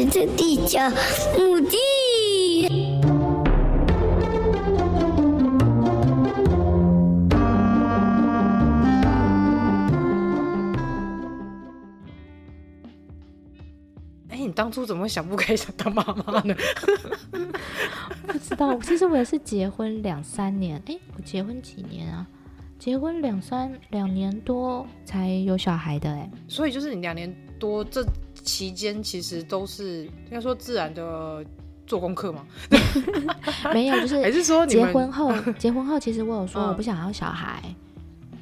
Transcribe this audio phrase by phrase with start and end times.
[0.00, 0.78] 是这地球
[1.36, 1.76] 母地。
[14.30, 16.54] 哎，你当初怎么会想不开想当妈妈呢？
[18.26, 20.82] 不知道，其实我也是结婚两三年。
[20.86, 22.26] 哎，我结婚几年啊？
[22.78, 26.30] 结婚两三两年多才有小孩的哎。
[26.48, 27.30] 所以就是你两年
[27.60, 28.04] 多这
[28.42, 31.44] 期间，其实都是应该说自然的
[31.86, 32.44] 做功课吗？
[33.72, 37.62] 没有，就是 还是说结婚后， 结婚后其实我有说我不想要小孩。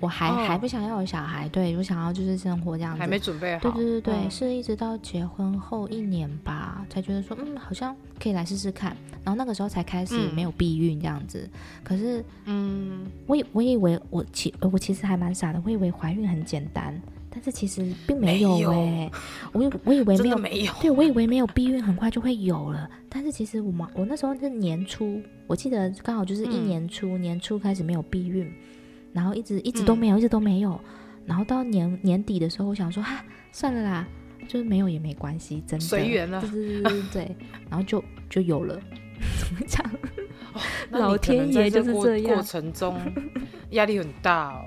[0.01, 3.63] 我还、哦、还不想要有小孩，对，我想要就是生活这样子，还没准备好。
[3.63, 8.97] 对对对对，嗯、是一直到结婚后一年吧，才觉得说，嗯，好像可以来试试看。
[9.25, 11.41] 然后那个时候才开始没有避孕这样子。
[11.43, 11.51] 嗯、
[11.83, 16.95] 可是，嗯，我以我以为我其我其实还蛮傻的，我以为怀孕很简单，
[17.30, 19.12] 但是其实并没有哎、欸。
[19.52, 28.52] 我以我以为没有没有，对我以为没有避孕很快就会有了，但是其实我们我那时候是年初，我记得刚好就是一年初、嗯、年初开始没有避孕。
[29.10, 30.79] 然后一直一直都没有，嗯、一直都没有。
[31.24, 34.07] 然后到年年底的时候，我想说，哈，算了啦，
[34.46, 36.40] 就是没有也没关系，真的随缘了。
[36.42, 37.37] 对对对对，
[37.70, 38.79] 然后就就有了。
[39.38, 39.82] 怎么讲？
[40.59, 40.62] 哦、
[40.98, 42.34] 老天爷就是这样。
[42.34, 43.01] 过程中
[43.70, 44.64] 压力很大哦。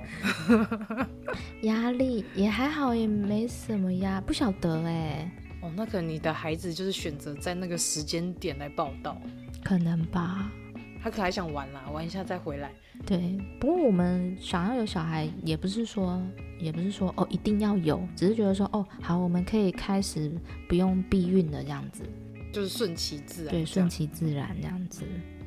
[1.64, 5.32] 压力也还好，也没什么压，不晓得哎。
[5.62, 9.16] 哦，那可能你的孩子就是选择在那个时间点来报道，
[9.64, 10.52] 可能吧。
[11.04, 12.72] 他可还想玩啦，玩一下再回来。
[13.08, 16.22] 对，不过我们想要有小孩，也不是说，
[16.60, 20.32] 也不是说哦一定要有，只是觉得说哦好，我们可以开始
[20.70, 22.04] 不用避孕的这样子，
[22.54, 23.52] 就是顺其自然。
[23.52, 25.04] 对，顺其自然这样子。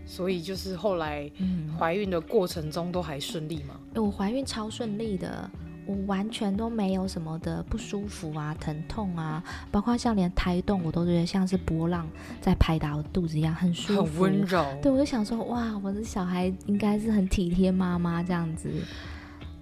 [0.06, 1.30] 所以就是后来
[1.78, 3.74] 怀孕的过程中都还顺利吗？
[3.94, 5.50] 嗯，我怀孕超顺利的。
[5.86, 12.08] 我完全都没有什么的不舒服啊、疼痛啊，包括像连胎动，我都觉得像是波浪
[12.41, 14.64] 在拍打我肚子一样，很舒服、很温柔。
[14.80, 18.70] 对，我就想说，哇，我的小孩应该是很体贴妈妈这样子，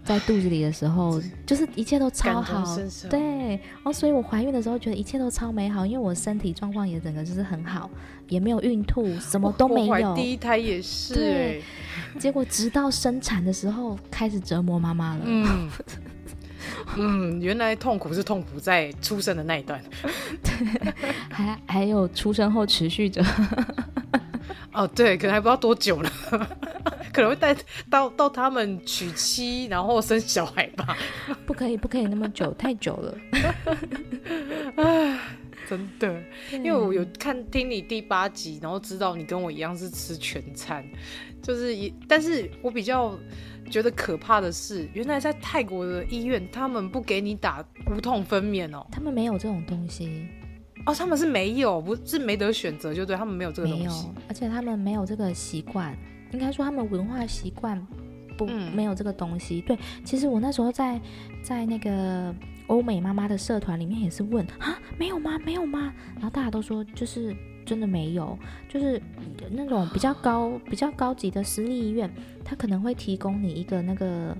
[0.05, 2.77] 在肚子里的时候，就是一切都超好。
[3.09, 3.21] 对，
[3.51, 7.89] 然后所以我怀孕的时候觉得一切都超美好，因为我身体状况也整个就是很好，
[8.29, 10.15] 也没有孕吐，什么都没有。
[10.15, 11.63] 第一胎也是，对。
[12.19, 15.21] 结果直到生产的时候开始折磨妈妈了。
[15.25, 15.71] 嗯。
[16.97, 19.83] 嗯，原来痛苦是痛苦在出生的那一段，
[20.43, 20.93] 对，
[21.29, 23.25] 还还有出生后持续着。
[24.73, 26.11] 哦，对，可能还不知道多久了，
[27.12, 27.55] 可能会带
[27.91, 30.97] 到到他们娶妻然后生小孩吧。
[31.47, 33.19] 不可以，不可以那么久，太久了。
[34.77, 35.19] 唉，
[35.69, 36.22] 真的，
[36.53, 40.84] 因为我有看听你第八集，然后知道你跟我一样是吃全餐，
[41.43, 43.19] 就是一，但是我比较。
[43.71, 48.87] 觉得可怕的是，原来在泰国的医院，他们不给你打无痛分娩哦。
[48.93, 50.27] 他们没有这种东西
[50.84, 54.09] 哦，他们是没有，不是没得选择，就对他们没有这个东西。
[54.28, 55.97] 而且他们没有这个习惯，
[56.32, 57.81] 应该说他们文化习惯
[58.37, 59.60] 不、嗯、没有这个东西。
[59.60, 61.00] 对，其实我那时候在
[61.43, 62.34] 在那个
[62.66, 65.38] 欧美妈妈的社团里面也是问啊，没有吗？
[65.44, 65.92] 没有吗？
[66.15, 67.34] 然后大家都说就是。
[67.65, 68.37] 真的没有，
[68.69, 69.00] 就是
[69.53, 72.12] 那种比较高、比较高级的私立医院，
[72.44, 74.37] 他可能会提供你一个那个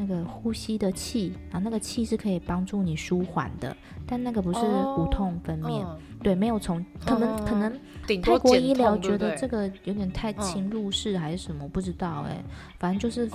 [0.00, 4.60] 那个呼吸的气，然后那个气是可以帮助你舒缓的，但那个不是
[4.96, 12.42] 无痛分娩，哦、对，没有从可能、嗯、可能泰国医疗觉得这个有点太侵入式还是什么，不知道哎，
[12.78, 13.30] 反正就是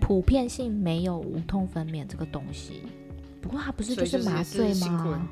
[0.00, 2.82] 普遍性没有无痛分娩这个东西。
[3.42, 5.28] 不过它不是就是麻醉吗？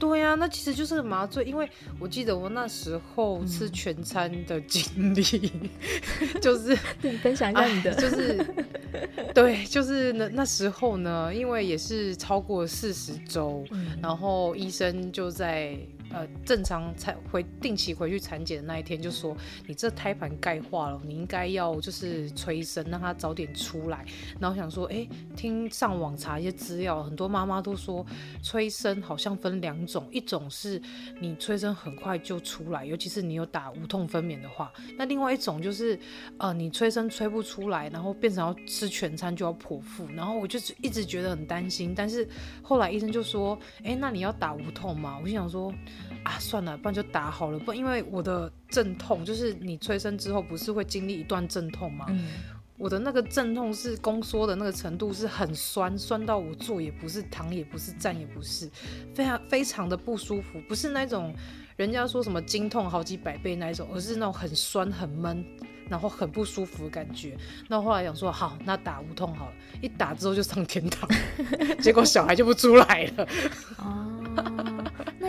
[0.00, 1.68] 对呀、啊，那其实就是麻醉，因为
[2.00, 5.22] 我记得我那时候吃全餐的经历，
[5.54, 8.44] 嗯、就是 你分享一下你的，就是
[9.32, 15.78] 对，就是那那时候呢，因为也是超过四十周，嗯、然后医生就在。
[16.12, 24.04] 呃，正常产回定期回去产检的那一天，就说你这胎盘钙化了，你应该要就是催生，让它早点出来。
[24.40, 25.06] 然后想说，哎，
[25.36, 28.04] 听上网查一些资料，很多妈妈都说
[28.42, 30.82] 催生好像分两种，一种是
[31.20, 35.96] 你催生很快就出来，尤其是你有打无痛分娩的话，那另外一种就是
[36.38, 40.08] 呃你催生催不出来，然后变成要吃全餐就要剖腹。
[40.08, 42.28] 然后我就一直觉得很担心，但是
[42.62, 45.16] 后来医生就说，哎，那你要打无痛吗？
[45.22, 45.72] 我就想说。
[46.22, 47.58] 啊，算了，不然就打好了。
[47.58, 52.06] 不，因为我的阵痛就是你催生之后不是会经历一段阵痛吗？
[52.08, 52.28] 嗯、
[52.76, 58.70] 我的那个阵痛是宫缩的那个程度是很酸，酸到我坐也不是，躺也不是，站也不是，
[59.14, 60.60] 非常非常的不舒服。
[60.68, 61.34] 不是那种
[61.76, 65.44] 人家说什么经痛好几百倍那一种，而是那种很酸很闷，
[65.88, 67.36] 然后很不舒服的感觉。
[67.68, 71.08] 那后来想说好，那打无痛好了，一打之后就上天堂，
[71.80, 73.26] 结果小孩就不出来了。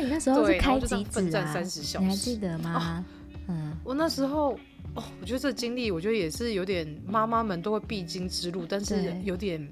[0.02, 1.54] 你那时候是开几指啊？
[1.54, 3.04] 三十小时，你还记得吗？
[3.48, 4.54] 哦、嗯，我那时候
[4.96, 9.66] 哦，我觉得这经历，我觉得也是有点妈妈们都会必经之路，但是有点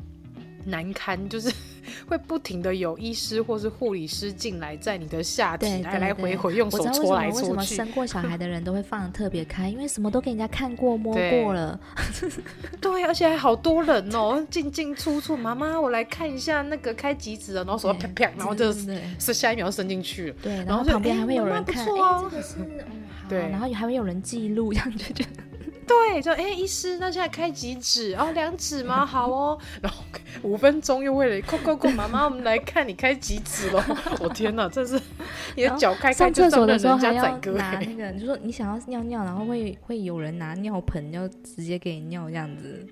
[0.69, 1.51] 难堪，就是。
[2.05, 7.47] 会不停的有医师或是护理师进来，在你的下体来来回回用手搓来搓去。
[7.47, 9.69] 为什么生过小孩的人都会放的特别开？
[9.69, 11.79] 因为什么都给人家看过摸过了。
[12.79, 15.35] 对，而且还好多人哦，进进出出。
[15.35, 20.35] 妈妈，我来看一下那个开几指的，然后手啪啪，然后就是是下一秒伸进去了。
[20.43, 21.87] 对，然后旁边还会有人看，哎，
[22.29, 22.55] 这个是。
[23.27, 25.29] 对，然后还会有人记录，这样就觉得。
[25.89, 28.13] 对，就哎，医师，那现在开几指？
[28.15, 29.03] 哦，两指吗？
[29.07, 29.57] 好哦。
[29.81, 30.03] 然后
[30.43, 33.83] 五分钟又为了，快快快，妈妈，我们来看你开几指了。
[34.21, 35.01] 我天哪，这是
[35.57, 37.39] 你的脚开开就上的时候还要。
[37.39, 42.85] 拿那个，你说你想要尿尿，然后会会有人拿尿盆，要直接给你尿这样子。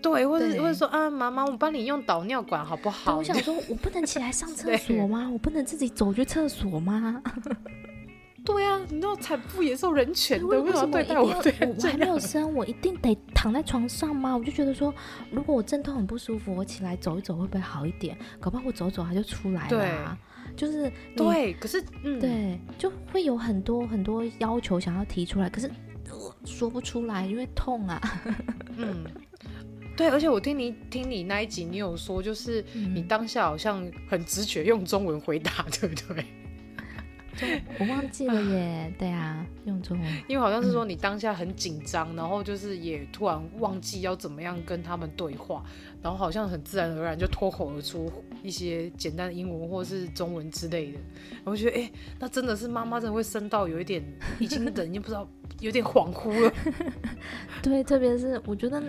[0.00, 3.16] 对，或者或者说啊，妈妈，我帮你用导尿管好不好？
[3.16, 5.28] 我想说，我不能起来上厕所吗？
[5.32, 7.22] 我不能自己走去厕所吗？
[8.44, 11.28] 对啊，你知道产妇也受人权的，为什么对待我？
[11.28, 14.36] 我还没有生，我一定得躺在床上吗？
[14.36, 14.92] 我就觉得说，
[15.30, 18.16] 如果我阵痛很不舒服，我起来走一走会不会好一点？
[18.40, 20.18] 搞不好我走走它就出来了，啊。
[20.54, 25.66] 就是对，可是、嗯、对，就会有很多很多要求想要提出来，可是、
[26.10, 27.98] 呃、说不出来，因为痛啊。
[28.76, 29.02] 嗯，
[29.96, 36.26] 对，而且我听你听你那一集，你有说，就是你当下好像很直觉用中文回答，对不对？
[37.78, 45.64] 我忘记了耶，对啊，用中文，因为好像是说你当下很紧张，嗯，然后就是也突然忘记要怎么样跟他们对话，
[46.02, 48.12] 然后好像很自然而然就脱口而出
[48.42, 50.98] 一些简单的英文或是中文之类的，
[51.44, 54.02] 我觉得哎，欸，那真的是妈妈真的会生到有一点
[54.38, 55.26] 已经人已经不知道
[55.60, 56.52] 有点恍惚了，
[57.62, 58.82] 对，特别是我觉得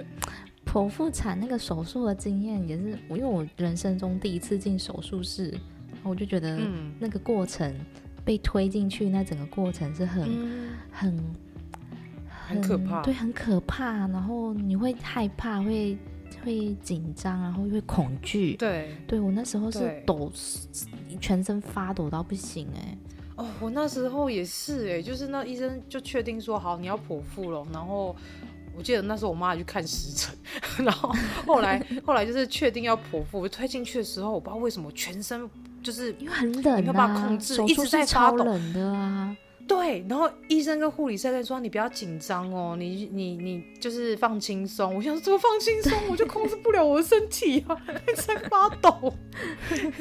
[0.66, 5.54] 剖腹产那个手术的经验也是，我因为我人生中第一次进手术室，
[6.04, 6.60] 我就觉得
[7.00, 7.74] 那个过程。
[8.24, 11.36] 嗯被推进去那整个过程是很、嗯、很
[12.48, 14.08] 很可怕，对，很可怕。
[14.08, 15.98] 然后你会害怕，会
[16.44, 18.56] 会紧张，然后又会恐惧。
[18.56, 20.32] 对，对我那时候是抖，
[21.20, 22.98] 全身发抖到不行哎、欸。
[23.36, 28.16] 哦，我那时候也是哎、欸，就是那医生就确定说好你要剖腹了，然后
[28.74, 30.34] 我记得那时候我妈还去看时辰，
[30.86, 31.14] 然后
[31.46, 35.50] 后来后来就是确定要剖腹，我推进去的时候，我不知道为什么全身。
[35.84, 38.38] 就是因为很冷、啊，没有办法控制，一直在发抖。
[38.44, 39.36] 冷的啊，
[39.68, 40.06] 对。
[40.10, 45.92] 然后医生跟护理师在说：“你不要紧张哦，你你你就是放轻松。”我想说怎么放轻松？
[46.10, 47.78] 我就控制不了我的身体啊，
[48.12, 49.14] 一直在发抖，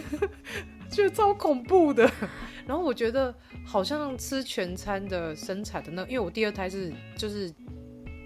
[0.90, 2.11] 觉得超恐怖的。
[2.67, 3.35] 然后我觉得
[3.67, 7.52] 好像吃全餐的生产的那，因为我第二胎是就是。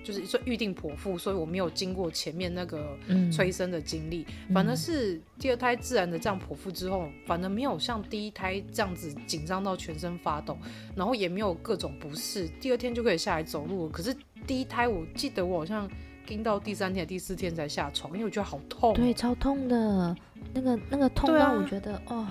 [0.07, 2.97] 就是说预定剖腹，所以我没有经过前面那个
[3.33, 10.57] 催生的经历，嗯，反而是第二胎自然的这样剖腹之后，反而没有像第一胎这样子紧张到全身发抖，
[10.95, 13.89] 然后也没有各种不适，第二天就可以下来走路。
[13.89, 14.15] 可是
[14.47, 15.91] 第一胎我记得我好像
[16.25, 20.17] 撑到第三天、第四天才下床，因为我觉得好痛，对，超痛的，
[20.55, 22.27] 那个那个痛到我觉得、啊、哦，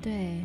[0.00, 0.40] 对。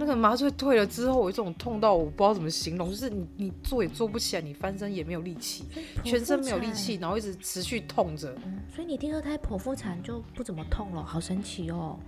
[0.00, 5.64] 那个麻醉退了之后，我有这种痛到我不知道怎么形容，就是你你坐也坐不起来，你翻身也没有力气，
[6.02, 8.34] 全身没有力气，然后一直持续痛着。
[8.46, 11.98] 嗯，所以你第二胎剖腹产就不怎么痛了，好神奇哦。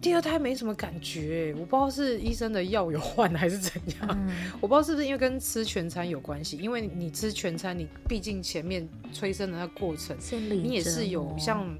[0.00, 10.16] 第二胎没什么感觉，我不知道是医生的药有换还是怎样，嗯，我不知道是不是因为跟吃全餐有关系，因为你吃全餐，你毕竟前面催生的那个过程，
[10.50, 11.76] 你也是有像。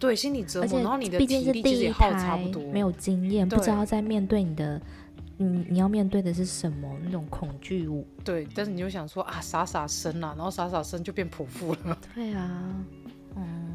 [0.00, 4.80] 对，心理折磨，然后你的体力其实也耗差不多，没有经验，不知道在面对你的，
[5.36, 8.06] 你，你要面对的是什么那种恐惧物。
[8.24, 11.98] 对，但是你就想说啊，傻傻生啊，然后傻傻生就变泼妇了。
[12.14, 12.48] 对啊，
[13.36, 13.69] 嗯，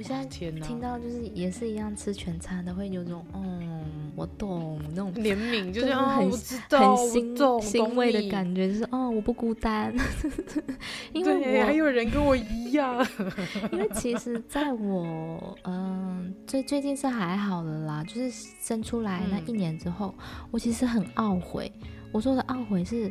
[0.00, 3.84] 我现在听到就是也是一样吃全餐的，会有种嗯。
[4.16, 9.94] 我懂那种怜悯，就是很很心欣慰的感觉，就是哦，我不孤单，
[11.12, 13.06] 因为我还有人跟我一样。
[13.72, 21.70] 因为其实 在我嗯最最近是还好的啦，就是生出来那一年之后，嗯、我其实很懊悔。
[22.10, 23.10] 我说的懊悔是，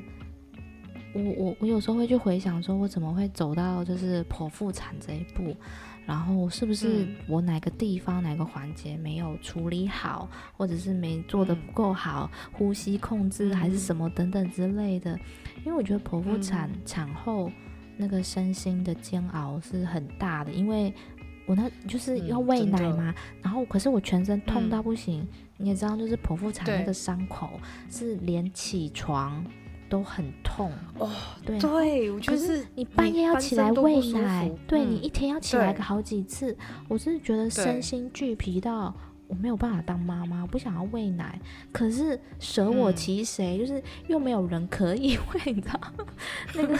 [1.13, 5.55] 我我我有时候会去回想，说我怎么会走到就是剖腹产这一步。
[6.09, 15.11] 然后是不是我哪个地方、嗯、哪个环节没有处理好，或者是没做得不够好，嗯、呼吸控制还是什么等等之类的？
[15.63, 17.51] 因为我觉得剖腹产、嗯、产后
[17.95, 20.91] 那个身心的煎熬是很大的，因为
[21.45, 23.13] 我那就是要喂奶嘛，
[23.43, 29.45] 然后可是我全身痛到不行，嗯、你也知道，就是剖腹产那个伤口是连起床。
[29.89, 30.71] 都很痛。
[30.97, 31.09] 哦，
[31.45, 36.55] 对，对，我觉得是你半夜要起来喂奶，对、嗯、你一天要起来个好几次，
[36.87, 38.95] 我是觉得身心俱疲到
[39.27, 41.39] 我没有办法当妈妈，我不想要喂奶，
[41.71, 43.57] 可是舍我其谁？
[43.57, 45.79] 嗯、就是又没有人可以 喂，你知道
[46.53, 46.77] 那个。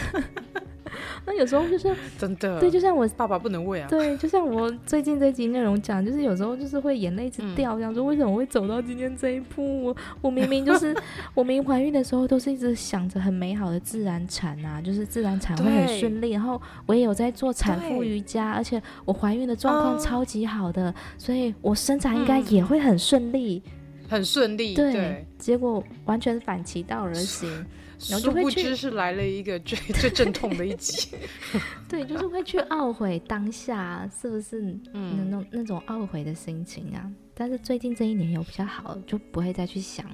[1.26, 3.88] 那有时候就是 真的，对，就像我爸爸不能喂啊。
[3.88, 9.84] 对，就像我最近这集内容讲，就是有时候就是会眼泪一直掉，这样说为什么会走到今天这一步？
[9.84, 10.94] 我我明明就是
[11.34, 23.62] 我明明怀孕的时候都是一直想着很美好的自然产啊，就是自然产会很顺利，然后我也有在做产妇瑜伽，而且我怀孕的状况超级好的，所以我生产应该也会很顺利，
[24.08, 24.74] 很顺利。
[24.74, 27.48] 对，结果完全反其道而行。
[28.00, 31.10] 殊不知是来了一个最 最阵痛的一集，
[31.86, 37.12] 对，就是会去懊悔当下是不是那种、嗯、那种懊悔的心情啊。
[37.34, 40.06] 但是最近这一年有比较好，就不会再去想。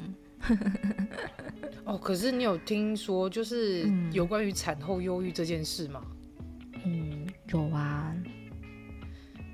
[1.85, 6.03] 哦，可是你有听说就是有关于产后忧郁这件事吗？
[6.85, 8.15] 嗯，有啊。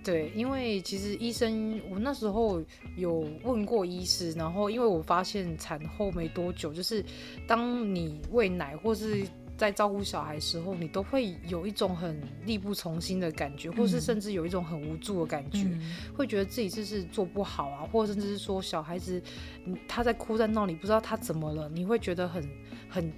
[0.04, 2.62] 对，因为其实医生，我那时候
[2.96, 7.04] 有问过医师，然后因为我发现产后没多久，就是
[7.46, 9.24] 当你喂奶或是
[9.56, 19.22] 在照顾小孩时候，你都会有一种很力不从心的感觉，或是甚至有一种很无助的感觉，嗯、会觉得自己就是做不好啊，或甚至是说小孩子
[19.86, 22.42] 他在哭在闹，你不知道他怎么了，你会觉得很
[22.88, 23.12] 很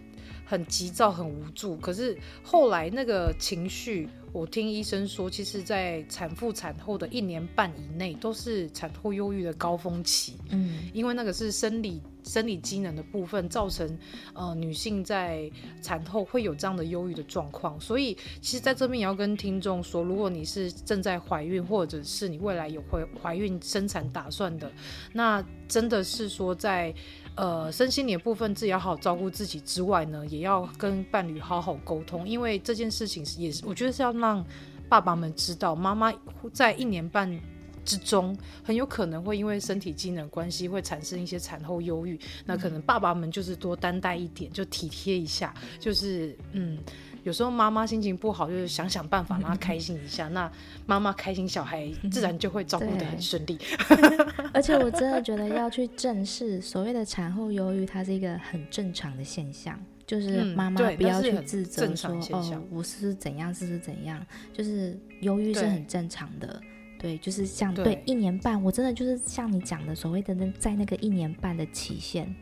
[0.44, 1.76] 很急躁、很无助。
[1.76, 4.08] 可是后来那个情绪。
[4.32, 10.34] 我听医生说，其实，在产妇产后的一年半以内，都是产后忧郁的高峰期。
[10.50, 13.96] 嗯，因为那个是生理生理机能的部分，造成
[14.32, 15.48] 呃女性在
[15.80, 17.80] 产后会有这样的忧郁的状况。
[17.80, 24.68] 所以，其实在这边也要跟听众说，如果你是正在怀孕，或者是你未来有怀怀孕生产打算的，
[25.12, 26.92] 那真的是说在。
[27.36, 34.44] 呃，身心灵的部分自己要好好照顾自己之外呢，也要跟伴侣好好沟通，因为这件事情是也是我觉得是要让
[34.88, 36.12] 爸爸们知道，妈妈
[36.52, 37.40] 在一年半
[37.84, 46.78] 之中很有可能会因为身体机能关系会产生一些产后忧郁，那可能爸爸们就是多担待一点，就体贴一下，就是嗯。
[47.24, 50.28] 有时候妈妈心情不好，就是想想办法让她开心一下。
[50.28, 50.50] 那
[50.86, 53.58] 妈妈开心，小孩自然就会照顾得很顺利。
[54.52, 59.78] 而且我真的觉得要去正视所谓的产后忧郁，它是一个很正常的现象。
[60.06, 64.24] 就是妈妈不要去自责说哦，我是怎样，是是怎样。
[64.52, 66.60] 就是忧郁是很正常的。
[66.98, 72.34] 对，就是像对一年半，我真的就是像你讲的所谓的那在那个一年半的期限。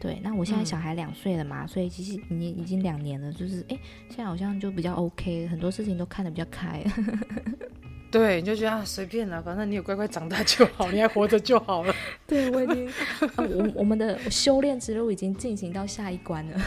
[0.00, 3.78] 对，那我现在小孩两岁了嘛，嗯、所以其实你已经两年了，就是哎，
[4.08, 6.82] 现在好像就比较 OK，很多事情都看得比较开。
[8.10, 11.94] 对，你就觉得啊，随便了，反正你有乖乖长大就好，你还活着就好了。
[12.26, 12.92] 对，我已经，啊、
[13.36, 16.60] 我我们的修炼之路已经进行到下一关了。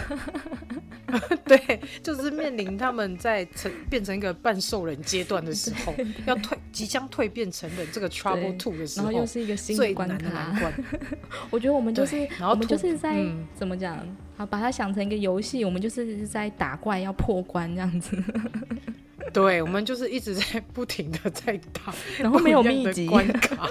[1.45, 5.93] 对，就是面临他们在成变成一个半兽人阶段的时候，
[6.25, 10.17] 要蜕即将蜕变成人这个 trouble two 的时候，然后又是一个新的关卡。
[10.17, 10.73] 最难的难关。
[11.51, 13.99] 我觉得我们就是，然后我们就是在、嗯、怎么讲？
[14.37, 18.17] 好，把它想成一个游戏，我们就是在打怪，要破关这样子。
[19.31, 23.69] 对，我们就是一直在不停的在打， 然后没有秘籍关卡，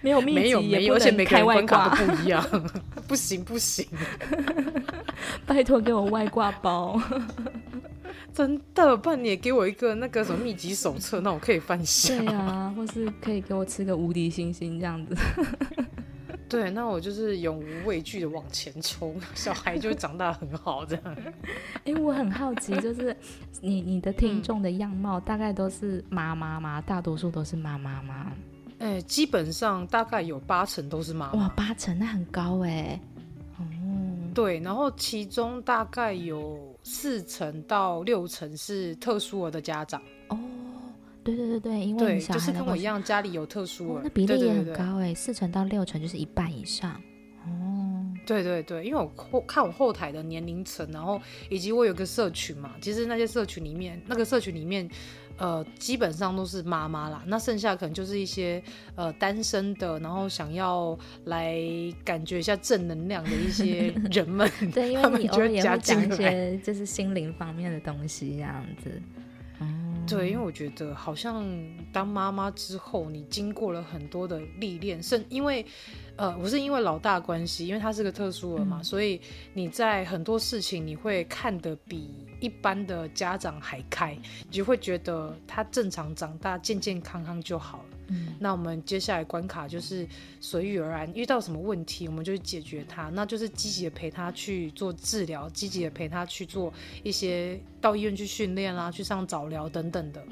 [0.00, 2.44] 没有秘籍，没有没有，而且每个人关卡都不一样，
[3.06, 3.86] 不 行不行，
[5.46, 7.00] 拜托给我外挂包，
[8.34, 15.16] 真的，不然你也给我一个那个什么秘籍手册，那我可以翻下，对啊，或是可以给我吃个无敌星星这样子。
[16.48, 21.16] 对，那我就是永无畏惧的往前冲，小孩就长大很好这样。
[21.84, 23.16] 哎，我很好奇，就是
[23.60, 26.80] 你你的听众的样貌大概都是妈妈吗？
[26.80, 28.32] 大多数都是妈妈吗？
[28.78, 31.40] 哎，基本上大概有八成都是妈妈。
[31.40, 33.00] 哇，八成那很高哎。
[33.58, 33.64] 哦，
[34.34, 40.00] 对，然后其中大概有四成到六成是特殊儿的家长。
[41.32, 41.36] 哦。
[41.36, 46.92] 对对对对，因为就是跟我一样，家里有特殊儿，哦，那比例也很高哎，四成到六成就是一半以上。
[47.44, 54.88] 哦，对对对，因为我后看我后台的年龄层，然后以及我有个社群嘛，其实那些社群里面，那个社群里面，
[55.38, 58.60] 呃，基本上都是妈妈啦，那剩下可能就是一些
[58.96, 61.56] 呃单身的，然后想要来
[62.04, 64.50] 感觉一下正能量的一些 人们。
[64.72, 69.00] 对，因为你偶尔也会讲一些就是心灵方面的东西，这样子。
[70.06, 71.44] 对，因为我觉得好像
[71.92, 75.64] 当妈妈之后，你经过了很多的历练，甚因为，
[76.16, 79.20] 呃，我是因为老大关系，因为他是个特殊儿嘛，嗯、所以
[79.52, 87.95] 你在很多事情你会看得比一般的家长还开，你就会觉得他正常长大，健健康康就好了。
[88.38, 90.06] 那我们接下来关卡就是
[90.40, 96.72] 随遇而安，遇到什么问题我们就解决它，那就是积极的陪他去做治疗，积极的陪他去做
[97.02, 100.22] 一些到医院去训练啦，去上早疗等等的。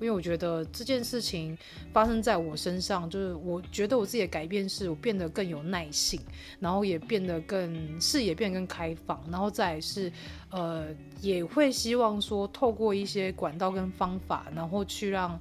[0.00, 1.54] 因为我觉得这件事情
[1.92, 6.18] 发生在我身上，就是我觉得我自己的改变是我变得更有耐性，
[6.58, 10.10] 然后也变得更视野变得更开放，然后再是
[10.48, 10.86] 呃
[11.20, 15.38] 也会希望说透过一些管道跟方法，然后去让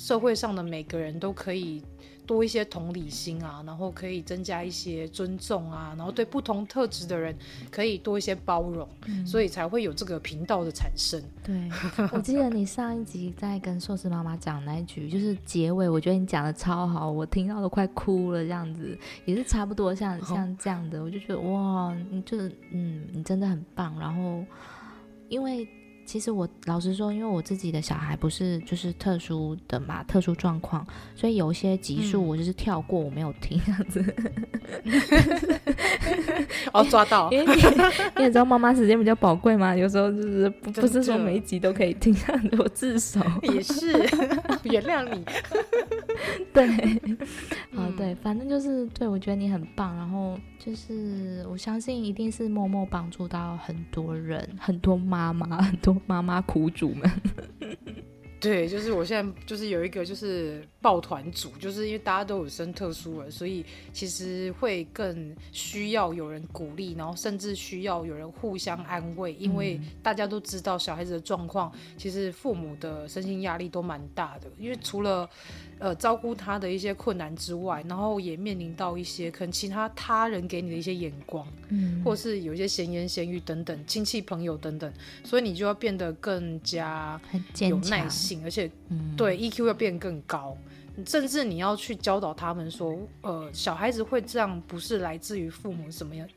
[0.00, 1.82] 社会上的每个人都可以。
[2.26, 7.36] 多一些同理心啊，然后可以增加一些尊重啊，然后对不同特质的人
[7.72, 11.20] 可以多一些包容，嗯、所以才会有这个频道的产生。
[11.42, 11.68] 对，
[12.12, 23.98] 我记得你上一集在跟寿司妈妈讲那一句，就是结尾，我觉得你讲的超好，我听到都快哭了，这样子也是差不多像像这样的，我就觉得哇，你就是嗯，你真的很棒。
[23.98, 24.44] 然后
[25.28, 25.66] 因为。
[26.10, 34.04] 其实我老实说，因为我自己的小孩不是就是特殊的嘛，特殊状况，所以有一些集数我就是跳过，我没有听这样子。
[36.74, 37.30] 哦，抓到！
[37.32, 37.62] 因为你
[38.16, 43.20] 你也知道妈妈时间比较宝贵嘛，有时候就是不不是说每一集都可以听，这样子我自首。
[43.42, 43.92] 也是，
[44.64, 45.24] 原谅你。
[46.52, 55.99] 对，啊、嗯、对，反正就是对，我觉得你很棒，然后就是我相信一定是默默帮助到很多人，很多妈妈，很多。
[56.06, 57.10] 妈妈苦主们，
[58.40, 75.28] 对，就是我现在就是有一个就是抱团组，就是因为大家都有生特殊了，所以其实会更需要有人鼓励，然后甚至需要有人互相安慰，因为大家都知道小孩子的状况，其实父母的身心压力都蛮大的，因为除了。
[75.80, 84.92] 呃，照顾他的一些困难之外，然后也面临到一些可能其他他人给你的一些眼光，嗯，或是有一些闲言闲语等等，亲戚朋友等等，
[85.24, 87.18] 所以你就要变得更加
[87.58, 90.54] 有耐性，而且，嗯，对 EQ 要变更高，
[91.06, 96.28] 甚至你要去教导他们说，呃，小孩子会这样不是来自于父母什么样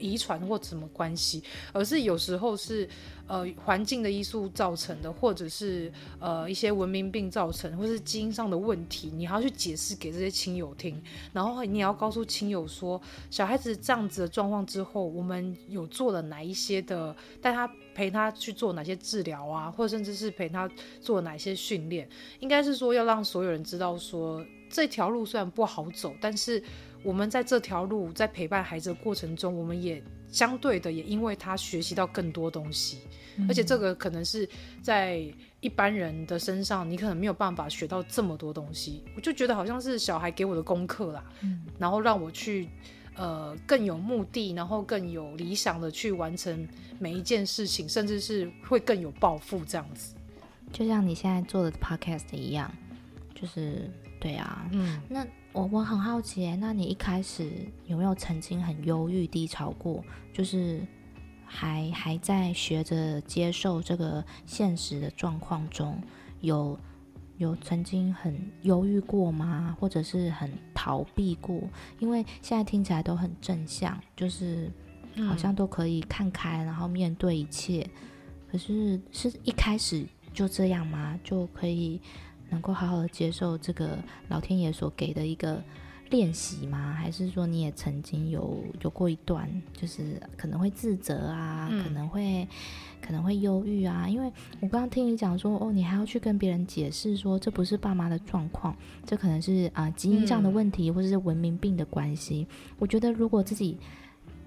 [0.00, 2.88] 遗传或什么关系，而是有时候是。
[3.28, 11.00] 呃，环境的因素造成的，或者是呃一些文明病造成，或是基因上的问题，你还要去解释给这些亲友听，
[11.34, 12.98] 然后你也要告诉亲友说，
[13.30, 20.66] 小孩子这样子的状况之后，我们有做了哪一些的，带他陪他去做哪些治疗啊，或者甚至是陪他
[21.00, 22.08] 做哪些训练，
[22.40, 26.62] 应该是说要让所有人知道说，这条路虽然不好走，但是
[27.02, 32.98] 我们在这条路在陪伴孩子的过程中，我们也相对的也因为他学习到更多东西。
[33.46, 34.48] 而且这个可能是
[34.82, 35.22] 在
[35.60, 39.04] 一般人的身上，你可能没有办法学到这么多东西。
[39.14, 42.68] 我就觉得好像是小孩给我的功课啦，嗯，然后让我去
[43.14, 46.66] 呃更有目的，然后更有理想的去完成
[46.98, 50.16] 每一件事情，甚至是会更有抱负这样子。
[50.72, 52.68] 就像你现在做的 podcast 一样，
[53.36, 53.88] 就是
[54.18, 55.24] 对啊，嗯，那
[55.58, 57.50] 我我很好奇，那你一开始
[57.86, 60.04] 有没有曾经很忧郁低潮过？
[60.32, 60.80] 就是。
[61.50, 65.98] 还还在学着接受这个现实的状况中，
[66.42, 66.78] 有
[67.38, 69.74] 有曾经很忧郁过吗？
[69.80, 71.58] 或者是很逃避过？
[72.00, 74.70] 因为现在听起来都很正向，就是
[75.26, 77.88] 好像都可以看开，然后面对一切。
[78.52, 81.18] 可是是一开始就这样吗？
[81.24, 81.98] 就可以
[82.50, 85.62] 能够好好的接受这个老天爷所给的一个？
[86.10, 86.94] 练习吗？
[86.94, 92.48] 还是说你也曾经有有过一段，就是可能会自责啊，嗯、可能会
[92.98, 94.08] 可能会忧郁啊？
[94.08, 102.46] 因为我刚刚听你讲说，哦，你还要去跟别人解释说，这不是爸妈的状况，这可能是啊、呃、基因上的问题，或者是文明病的关系。
[102.48, 103.76] 嗯、我觉得如果自己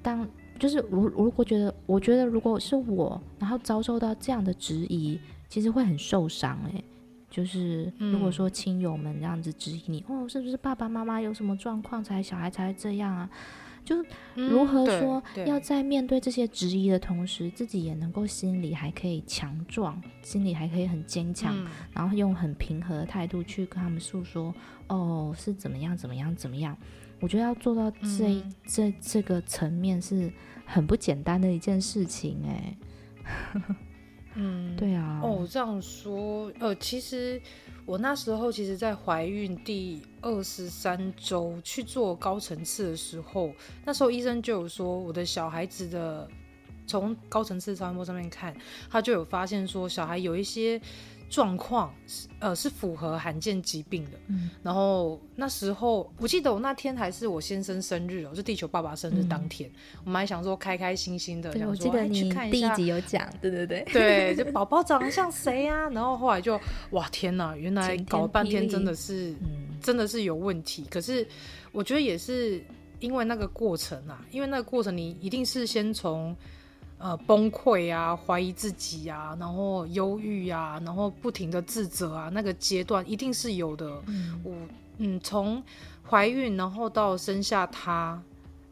[0.01, 6.83] 当就是如如果觉得，我觉得如果是我，然后遭受到这样的质疑，其实会很受伤诶、欸。
[7.31, 13.27] 就是如果说亲友们这样子质疑你，嗯、哦，是不是爸爸妈妈有什么状况才小孩才会这样啊？
[13.83, 13.95] 就
[14.35, 24.53] 如何说要在面对这些质疑的同时，自己也能够心里还可以强壮，心里还可以很坚强，嗯、然后用很平和的态度去跟他们诉说，
[24.87, 26.77] 哦，是怎么样怎么样怎么样？
[27.19, 30.31] 我觉得要做到这、嗯、这这个层面是
[30.65, 32.77] 很不简单的一件事情哎。
[34.35, 35.19] 嗯，对啊。
[35.23, 37.41] 哦，这样说，呃，其实
[37.85, 43.51] 我那时候其实，在怀孕第二十三周去做高层次的时候，
[43.85, 46.27] 那时候医生就有说，我的小孩子的
[46.87, 48.55] 从高层次超声波上面看，
[48.89, 50.81] 他就有发现说，小孩有一些。
[51.31, 65.89] 状况是呃是符合罕见疾病的，嗯，然后那时候我记得我那天还是我先生生日哦，是地球爸爸生日当天，嗯、我们还想说开开心心的，对想说我记得你去看一下，第一集有讲，对对对，对，就 宝宝长得像谁呀？
[65.91, 69.33] 然后后来就哇天哪，原来搞了半天真的是，
[69.81, 70.85] 真的是有问题。
[70.91, 71.25] 可是
[71.71, 72.61] 我觉得也是
[72.99, 76.35] 因为那个过程啊，因为那个过程你一定是先从。
[77.01, 84.01] 呃崩溃啊，怀疑自己啊，然后忧郁啊，然后不停的自责啊，那个阶段一定是有的。
[84.05, 84.53] 嗯，我
[84.99, 85.61] 嗯从
[86.07, 88.21] 怀孕然后到生下他，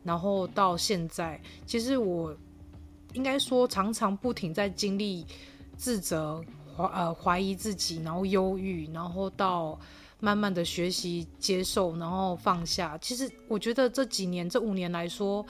[0.03, 2.35] 然后到现在，其实我
[3.13, 5.25] 应该说常常不停在经历
[5.75, 6.41] 自责。
[6.93, 9.77] 呃，怀疑自己，然后忧郁，然后到
[10.21, 12.97] 慢慢的学习接受，然后放下。
[12.99, 15.45] 其实我觉得这几年这五年来说，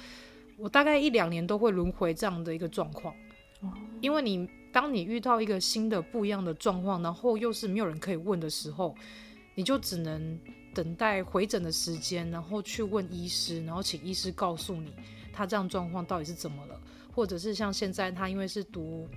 [0.60, 3.14] 我大概一两年都会轮回这样的一个状况。
[3.62, 8.96] 哦，因为你当你遇到一个新的不一样的状况，然后又是没有人可以问的时候，
[9.56, 10.40] 你就只能
[10.74, 14.94] 等待回诊的时间，然后去问医师，然后请医师告诉你
[15.34, 16.80] 他这样状况到底是怎么了，
[17.14, 19.08] 或者是像现在他因为是读。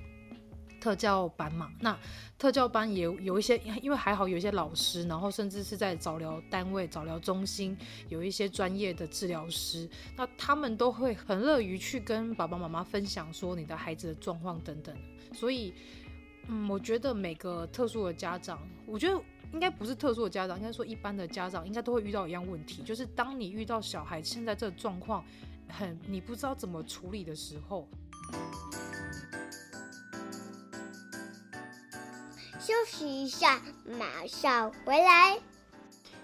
[0.83, 1.97] 特教班嘛，那
[2.37, 14.93] 特教班也有一些，因为还好有一些老师，然后甚至是在早疗单位、早疗中心有一些专业的治疗师，那他们都会很乐于去跟爸爸妈妈分享说你的孩子的状况等等。
[15.33, 15.73] 所以，
[16.49, 25.25] 嗯，我觉得每个特殊的家长，我觉得应该不是特殊的家长，应该说一般的家长应该都会遇到一样问题，就是当你遇到小孩现在这状况
[25.69, 27.89] 很你不知道怎么处理的时候。
[32.63, 33.61] 休息一下，
[33.99, 35.37] 马上回来。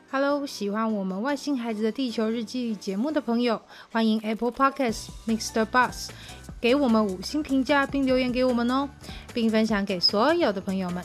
[0.08, 5.66] Hello，喜欢我们外星孩子的地球日记节目的朋友，欢迎 Apple Podcasts Mr.
[5.66, 6.10] Bus
[6.60, 8.88] 给我们五星评价并留言给我们哦，
[9.34, 11.04] 并分享给所有的朋友们。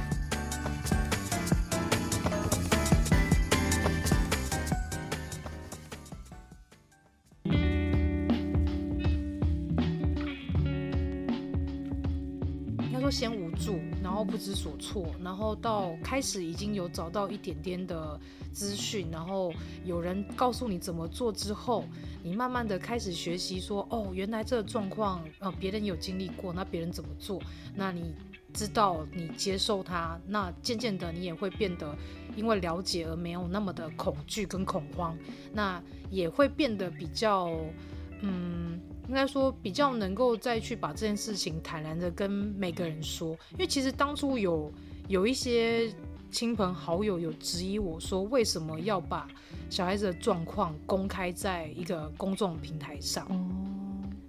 [14.23, 18.19] 不知所措，然后到开始已经有找到一点点的
[18.51, 19.53] 资讯，然后
[19.85, 21.85] 有人告诉你怎么做之后，
[22.23, 27.41] 你慢慢的开始学习说，哦，原来这个状况，呃，别人有经历过，那别人怎么做？
[27.75, 28.13] 那你
[28.53, 31.95] 知道，你接受它，那渐渐的你也会变得，
[32.35, 35.17] 因为了解而没有那么的恐惧跟恐慌，
[35.53, 37.49] 那也会变得比较，
[38.21, 38.79] 嗯。
[39.11, 44.71] 应该说比较能够再去把这件事情坦然的跟每个人说，因为其实当初有
[45.09, 45.93] 有一些
[46.31, 49.27] 亲朋好友有质疑我说，为什么要把
[49.69, 53.27] 小孩子的状况公开在一个公众平台上？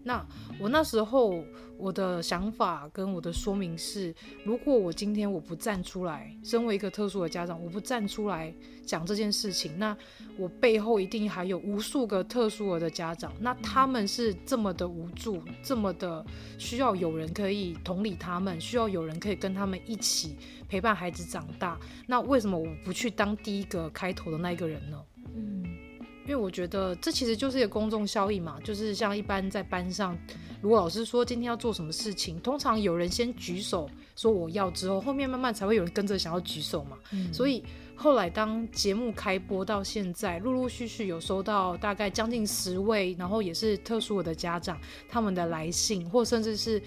[0.04, 0.26] 那
[0.58, 1.44] 我那时候
[1.78, 8.52] 我的想法跟我的说明是，如果我今天我不站出来，身为一个特殊的家长，我不站出来
[8.84, 9.96] 讲这件事情，那
[10.36, 16.24] 我背后一定还有无数个特殊儿的家长，那他们是这么的无助，这么的
[16.58, 20.36] 需要有人可以同理他们，需要有人可以跟他们一起
[20.68, 25.00] 陪伴孩子长大，那为什么我不去当第一个开头的那一个人呢？
[25.34, 25.81] 嗯。
[26.24, 30.16] 因为我觉得这其实就是一个公众效应嘛，就是像一般在班上，
[30.60, 36.96] 如果老师说今天要做什么事情，通常有人先举手说我要之后，后面慢慢才会有人跟着想要举手嘛。
[37.12, 37.32] 嗯。
[37.34, 37.64] 所以
[37.96, 46.80] 后来当节目开播到现在，陆陆续续有收到大概将近十位，然后也是特殊儿的家长他们的来信，或甚至是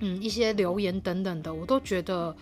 [0.00, 2.34] 嗯一些留言等等的，我都觉得。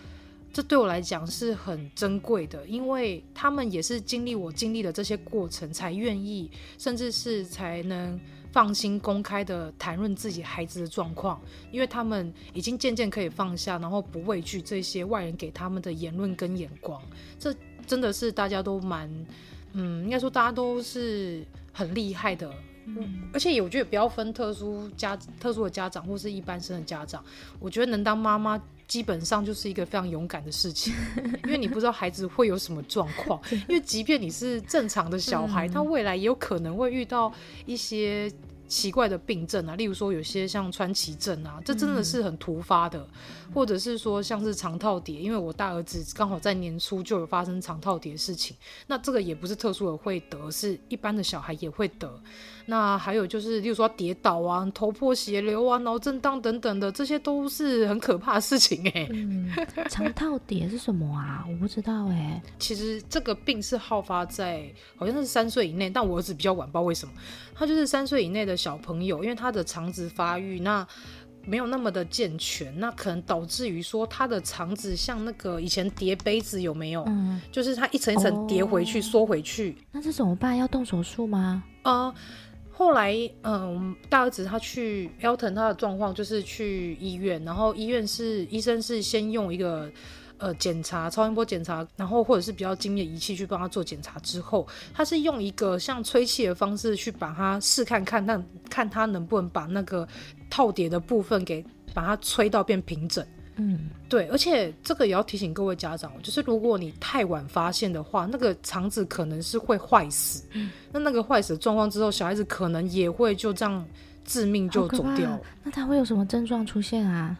[0.51, 8.19] 这对我来讲是很珍贵的，因为他们也是经历我经历的这些过程，才愿意，甚至是才能
[8.51, 11.39] 放心公开的谈论自己孩子的状况，
[11.71, 16.99] 因为他们已经渐渐可以放下，然后不畏惧这些外人给他们的言论跟眼光。
[17.37, 19.07] 这真的是大家都蛮，
[19.73, 22.51] 嗯，应该说大家都是很厉害的。
[22.85, 27.23] 嗯，而且我觉得不要分特殊家、特殊的家长或是一般生的家长，
[27.59, 28.59] 我觉得能当妈妈。
[28.89, 30.93] 基本上就是一个非常勇敢的事情，
[31.45, 37.31] 因为你不知道孩子会有什么状况， 因为即便你是正常的小孩，他未来也有可能会遇到
[37.65, 38.29] 一些。
[38.69, 52.21] 奇怪的病症啊，例如说有些像川崎症啊，这真的是很突发的，嗯、或者是说像是肠套叠，因为我大儿子刚好在年初就有发生肠套叠的事情，那这个也不是特殊的会得，是一般的小孩也会得。
[52.69, 59.09] 那还有就是，例如说跌倒啊、头破血流啊、脑震荡等等的，这些都是很可怕的事情哎、欸。
[59.11, 59.51] 嗯，
[59.89, 61.43] 肠套叠是什么啊？
[61.49, 62.41] 我不知道哎、欸。
[62.59, 67.13] 其实这个病是好发在好像是三岁以内，但我儿子比较晚，不知道为什么。
[67.55, 70.87] 他就是三岁以内的小朋友，因为他的肠子发育，那
[71.45, 77.03] 没有那么的健全，那可能导致于说他的肠子像那个以前叠杯子有没有？
[77.07, 79.75] 嗯，就是他一层一层叠回去、缩、哦、回去。
[79.91, 80.55] 那这怎么办？
[80.55, 81.63] 要动手术吗？
[81.83, 82.13] 呃，
[82.79, 83.13] 后来
[83.43, 89.91] 嗯，大儿子他去 Elton 他的状况就是去医院，然后医院是医生是先用一个。
[90.41, 100.07] 呃，检查超音波检查，然后或者是比较精密的仪器去帮他做检查之后，他是用一个像吹气的方式去把它试看看，看看他能不能把那个
[100.49, 101.61] 套叠的部分给
[101.93, 103.21] 把它吹到变平整。
[103.59, 110.43] 嗯，对，而且这个也要提醒各位家长，就是如果你太晚发现的话，那个肠子可能是会坏死。
[110.53, 113.85] 嗯，那那个坏死的状况之后，小孩子可能也会就这样
[114.25, 115.37] 致命就走掉。
[115.63, 117.37] 那他会有什么症状出现啊？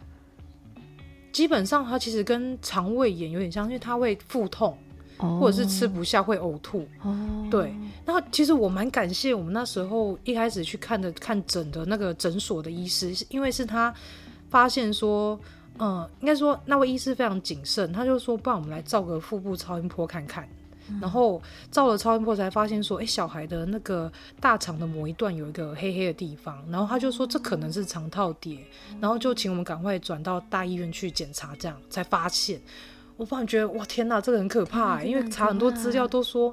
[1.32, 4.76] 基本上，他其实跟肠胃炎有点像，因为他会腹痛
[5.18, 5.40] ，oh.
[5.40, 6.86] 或者是吃不下会呕吐。
[7.04, 7.14] Oh.
[7.50, 7.72] 对。
[8.04, 13.94] 那其实我蛮感谢我们那时候一开始去看的看诊的那个诊所的医师，因为是他
[14.50, 15.38] 发现说，
[15.80, 20.48] 嗯，应该说那位医师非常谨慎，他就说，不然我们来照个腹部超音波看看。
[21.00, 21.40] 然后
[21.70, 28.58] 照了超音波才发现说，哎，小孩的那个大肠的某一段有一个黑黑的地方，然后他就说这可能是肠套叠，
[29.00, 32.60] 然后就请我们赶快转到大医院去检查，这样才发现。
[33.16, 36.52] 我突然觉得哇天哪，这个很可怕，欸，因为查很多资料都说，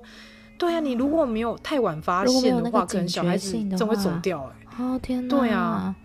[0.60, 4.84] 对啊，你如果没有太晚发现的话，可能小孩子真会走掉，欸。
[4.84, 5.96] 哦天哪，对啊，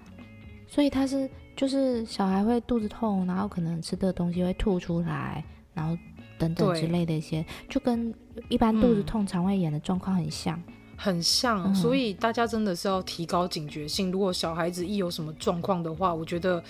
[0.66, 5.96] 所以他是就是小孩会肚子痛，然后可能吃的东西会吐出来，然后。
[6.38, 8.12] 等等之类的一些，就跟
[8.48, 10.60] 一般肚子痛、肠、嗯、胃炎的状况很像，
[10.96, 11.62] 很像。
[11.70, 14.10] 嗯、所以大家真的是要提高警觉性。
[14.10, 16.60] 如果小孩子一有什么状况的话，我觉得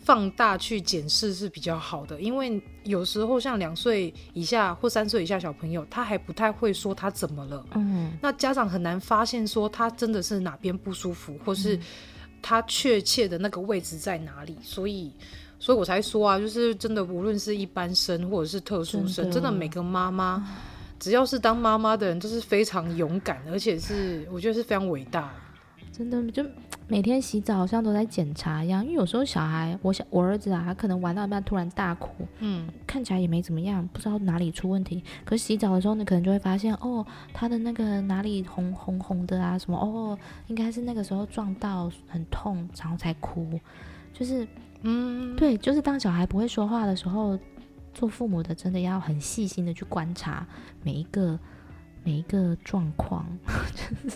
[0.00, 2.20] 放大去检视是比较好的。
[2.20, 7.64] 因为有时候像两岁以下或三岁以下小朋友，他还不太会说他怎么了。
[7.76, 11.78] 嗯，那家长很难发现说他真的是哪边不舒服，或是
[12.44, 14.54] 他确切的那个位置在哪里。
[14.62, 15.10] 所以。
[15.56, 20.46] 所以我才说啊，就是真的，无论是一般生或者是特殊生，真的，真的每个妈妈，
[21.00, 25.32] 只要是当妈妈的人，都是非常勇敢，而且是我觉得是非常伟大。
[25.96, 26.44] 真的，就
[26.88, 35.04] 每天洗澡好像都在检查一样，因为有时候小孩，我小我儿子啊，他可能玩到一半突然大哭，嗯，看起来也没怎么样，不知道哪里出问题。
[35.24, 43.60] 可是洗澡的时候，你可能就会发现，哦，他的那个哪里红红红的啊，什么哦，应该是那个时候撞到很痛，然后才哭，
[44.12, 44.46] 就是。
[44.86, 47.38] 嗯，对，就是当小孩不会说话的时候，
[47.94, 50.46] 做父母的真的要很细心的去观察
[50.82, 51.38] 每一个
[52.04, 53.26] 每一个状况。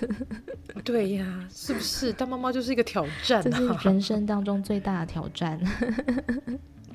[0.85, 2.13] 对呀，是不是？
[2.13, 5.59] 当妈妈就是一个挑战啊，这是人生当中最大的挑战。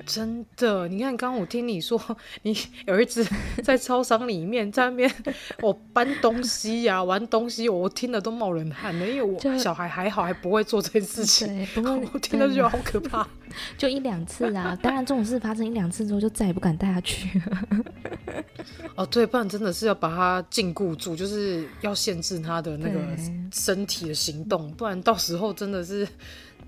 [0.06, 2.00] 真的，你看，刚刚我听你说，
[2.42, 3.26] 你儿子
[3.62, 5.12] 在超商里面在那边
[5.60, 11.66] 我搬东西呀、啊，玩东西，我听了都冒冷汗了，因为我小孩还好，还不会做这件事情。
[11.74, 13.26] 不过 我听了就觉得好可怕。
[13.78, 17.68] 就一两次啊，当然这种事发生一两次之后，就再也不敢带他去了。
[18.96, 23.00] 哦，对，不然真的是要把他禁锢住，就是要限制他的那个
[23.52, 26.06] 身体的行动，不然到时候真的是。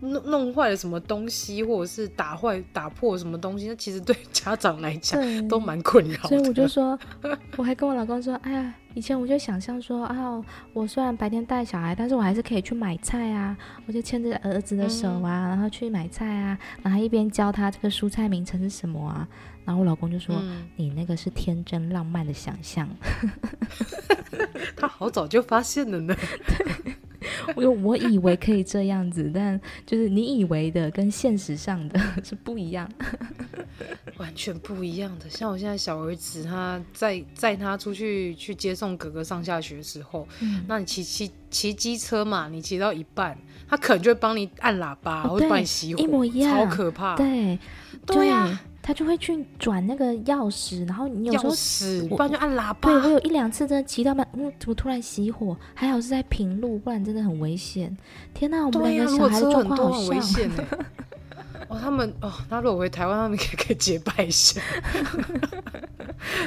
[0.00, 6.28] 弄弄坏了什么东西，或者是打坏、打破什么东西，那其实对家长来讲都蛮困扰。
[6.28, 6.98] 所以我就说，
[7.56, 13.56] 我还跟我老公说，哎呀，以前我就想象说，啊，我虽然白天带小孩，但是我还是可以去买菜啊，
[13.86, 19.26] 我就牵着儿子的手啊，嗯、然后去买菜啊，然后一边教他这个蔬菜名称是什么啊，
[19.64, 22.88] 然后我老公就说，嗯、你那个是天真浪漫的想象。
[24.76, 26.14] 他好早就发现了呢。
[27.56, 32.90] 我我以为可以这样子，但就是你以为的跟现实上的 是不一样，
[34.18, 35.28] 完全不一样的。
[35.28, 43.36] 像我现在小儿子，他在载他出去去接送哥哥上下学的时候，嗯、那你骑骑骑机车嘛，你骑到一半，
[43.68, 47.16] 他可能就会帮你按喇叭，或者帮你熄火，一模一样，超可怕。
[47.16, 47.58] 对，
[48.06, 48.46] 对呀。
[48.46, 52.88] 对他就会去转那个钥匙，然后你有时候匙不然就按喇叭。
[52.88, 55.56] 对，我有一两次真的骑到半，嗯，怎么突然熄火？
[55.74, 57.96] 还好是在平路，不然真的很危险。
[58.32, 60.40] 天哪，我们两个小孩的状况好像。
[60.40, 60.50] 危
[61.68, 64.60] 哦，他们哦，那如果回台湾，他们可以可以结拜一下。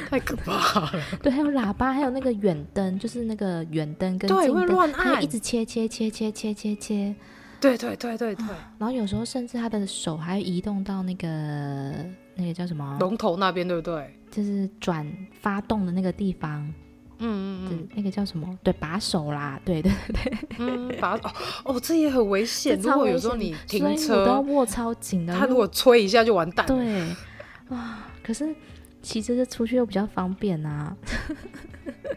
[0.09, 0.91] 太可怕了。
[1.21, 7.13] 对，还有喇叭，还有那个远灯，就是那个远灯跟近灯，对，会乱按，他一直切切切切切切切。
[7.59, 8.45] 对对对对对。
[8.77, 11.93] 然后有时候甚至他的手还会移动到那个。
[12.39, 12.97] 那个叫什么？
[12.99, 14.15] 龙头那边对不对？
[14.31, 15.05] 就是转
[15.41, 16.61] 发动的那个地方。
[17.21, 18.57] 嗯嗯嗯，那个叫什么？
[18.63, 20.37] 对，把手啦，对对对。
[20.57, 21.31] 嗯，把哦
[21.65, 22.79] 哦，这也很危险。
[22.79, 25.35] 如果有时候你停车，都要握超紧的。
[25.37, 26.65] 他如果吹一下就完蛋。
[26.65, 27.01] 对。
[27.69, 28.55] 啊，可是
[29.01, 30.95] 骑车出去又比较方便啊。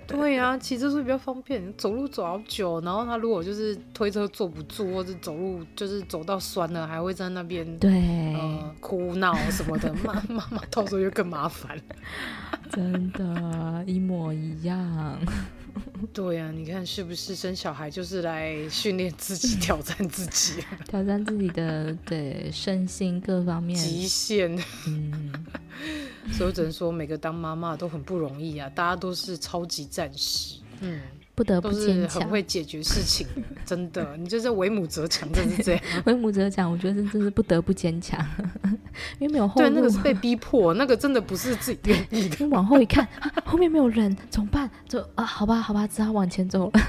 [0.07, 11.81] 对呀、啊，骑车是比较方便，走路走好久，然后他如果就是推车坐不住，或者走路就是走到酸了，还会在那边对、呃、哭闹什么的， 妈妈妈到时候又更麻烦。
[12.71, 15.19] 真的，一模一样。
[16.13, 24.63] 对呀、啊，你看是不是生小孩就是来训练自己、挑战自己、 挑战自己的对身心各方面极限？
[24.87, 25.33] 嗯。
[26.31, 28.71] 所以只能说，每个当妈妈都很不容易啊！
[28.75, 31.01] 大家都是超级战士，嗯，
[31.35, 33.27] 不得不坚强很会解决事情，
[33.65, 35.83] 真的，你就是为母则强，真是这样。
[36.05, 38.23] 为母则强，我觉得这真是不得不坚强，
[39.19, 39.69] 因为没有后路。
[39.69, 42.37] 对，那个是被逼迫，那个真的不是自己愿意的。
[42.45, 44.71] 你往后一看，啊，后面没有人，怎么办？
[44.87, 46.81] 就啊，好吧，好吧，只好往前走了。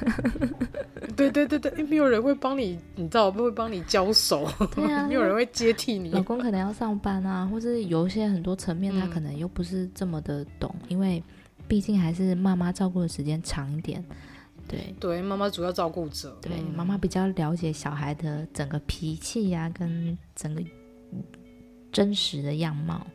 [1.16, 6.10] 对对对对，没有人会帮你，你知道不会帮你交手，对啊，没有人会接替你。
[6.12, 11.24] 老公可能要上班啊，或是有一些很多层面，他可能又不是这么的懂，嗯、因为
[11.66, 14.04] 毕竟还是妈妈照顾的时间长一点。
[14.68, 20.62] 对对，妈妈主要照顾者，对，妈妈比较了解小孩的整个脾气呀、啊，跟整个
[21.92, 23.06] 真实的样貌。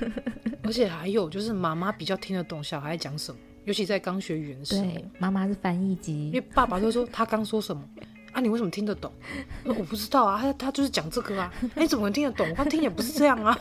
[0.64, 3.38] 而且还有就是妈妈比较听得懂小孩讲什么。
[3.64, 7.82] 尤其在刚学语言的时候，对，妈妈是翻译机，因为爸爸都说他刚说什么
[8.32, 9.12] 啊，你为什么听得懂？
[9.64, 12.46] 我不知道啊，他他就是讲这个啊，你、欸、怎么能听得懂？
[12.54, 13.58] 他听也不是这样啊，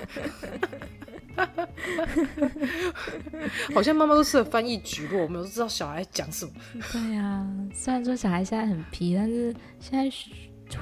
[3.74, 6.52] 好像妈妈都是翻译局落，我们都知道小孩讲什么。
[6.92, 10.10] 对呀，虽然说小孩现在很皮，但是现在。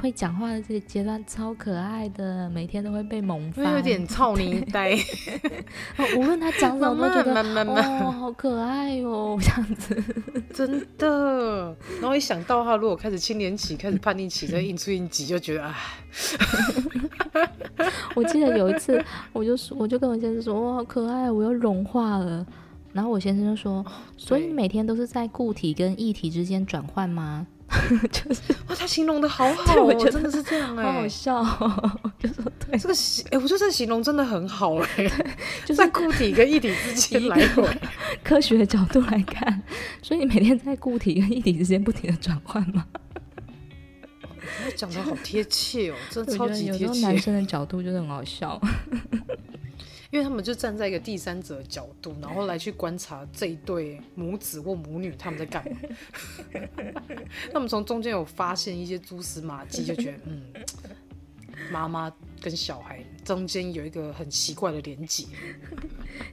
[0.01, 4.97] 会讲话的这个阶段超可爱的，每天都会被萌翻，有点臭泥呆。
[6.17, 10.03] 无论他讲什么，我都觉得慢慢哦，好可爱哦，这样子，
[10.53, 11.75] 真的。
[12.01, 15.73] 然后一想到他如果开始青年期，开始叛逆期，再应出应急，就觉得哎。
[18.15, 22.45] 我记得有一次，我就说，我就跟我先生说，哇，好可爱，我要融化了。
[22.91, 23.83] 然后我先生就说，
[24.17, 27.47] 所以你每天都是在固体跟液体之间转换吗？
[28.11, 31.99] 就是哇，他形容的好好，我觉得真的是这样哎、欸，好好笑、 喔。
[32.19, 35.09] 就说对这个形，哎、欸，我觉得这个形容真的很好哎、欸，
[35.65, 37.67] 就是在固体跟液体之间来回。
[38.23, 39.61] 科学的角度来看，
[40.01, 42.85] 所以你每天在固体跟液体之间不停的转换吗？
[44.75, 46.85] 讲的好贴切哦，真的超级贴切。
[46.85, 48.59] 有时候男生的角度就是很好笑。
[50.13, 55.75] 因为他们就站在一个第三者的角度，然后来去观察这一对母子或母女他们在干嘛。
[57.51, 60.43] 他们从中间有发现一些蛛丝马迹，就觉得嗯，
[61.71, 65.25] 妈妈跟小孩中间有一个很奇怪的连结。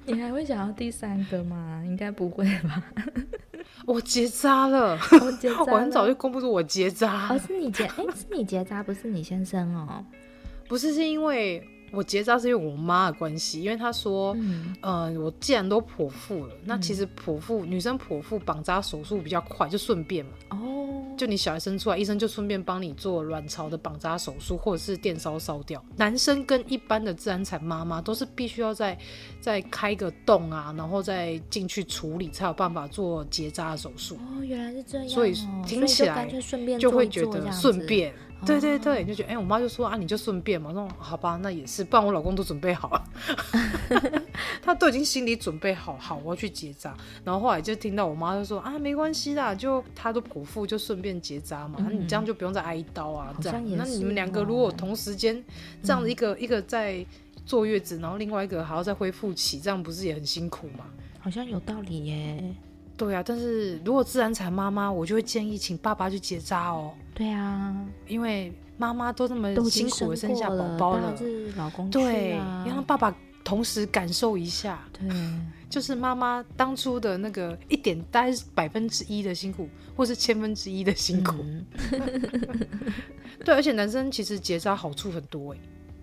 [0.04, 1.82] 你还会想要第三个吗？
[1.86, 2.84] 应该不会吧？
[3.86, 7.34] 我结扎了，我结扎了，我很早就公布出我结扎。
[7.34, 10.04] 哦，是你结，哎，是你结扎，不是你先生哦？
[10.68, 11.66] 不是，是因为。
[11.92, 20.30] 我结扎是因为我妈的关系，因为她说，嗯，呃，我既然都剖腹了，嗯、那其实剖腹女生剖腹绑扎手术比较快，就顺便嘛。
[20.50, 25.84] 哦，就你小孩生出来，医生就顺便帮你做卵巢的绑扎手术，或者是电烧烧掉。
[25.96, 28.96] 男生跟一般的自然产妈妈都是必须要再
[29.40, 34.16] 再开个洞啊，然后再进去处理，才有办法做结扎的手术。
[34.16, 35.34] 哦，原来是这样，所以
[35.66, 36.26] 听起来
[36.78, 38.14] 就会觉得顺便。
[38.46, 40.70] 对对对，就觉得哎、欸，我妈就说啊，你就顺便嘛。
[40.70, 43.04] 我说好吧，那也是，不然我老公都准备好了，
[44.62, 46.96] 他都已经心里准备好，好我要去结扎。
[47.24, 51.76] 然后后来就听到我妈就说啊，没关系啦，就他都剖腹，就顺便结扎嘛。
[51.80, 53.62] 那、嗯、你这样就不用再挨一刀啊，这样。
[53.76, 55.44] 那你们两个如果同时间
[55.82, 57.04] 这样一个、嗯、一个在
[57.44, 60.86] 坐月子，然后另外一个还要再恢复期，这样不是也很辛苦吗？
[61.18, 62.54] 好像有道理耶。
[63.00, 66.92] 对啊，但是如果自然产妈妈，我就会建议请爸爸去结扎哦。
[67.14, 67.74] 对啊，
[68.06, 72.36] 因为妈妈都那么辛苦的生下宝宝了，是老公、啊、对，
[72.66, 74.78] 要让爸爸同时感受一下。
[74.92, 75.08] 对，
[75.70, 81.36] 就是妈妈当初的那个一点，大概是百分之一的辛苦，或是千分之一的辛苦。
[81.38, 81.66] 嗯、
[83.42, 85.58] 对，而且男生其实结扎好处很多哎。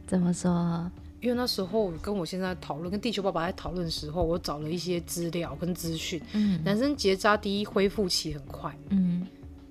[0.08, 0.92] 怎么说？
[1.20, 6.22] 因为那时候跟我现在讨论，跟地球爸爸在讨论的时候，我找了一些资料跟资讯。
[6.34, 8.78] 嗯，男生结扎第一恢复期很快。
[8.90, 9.26] 嗯，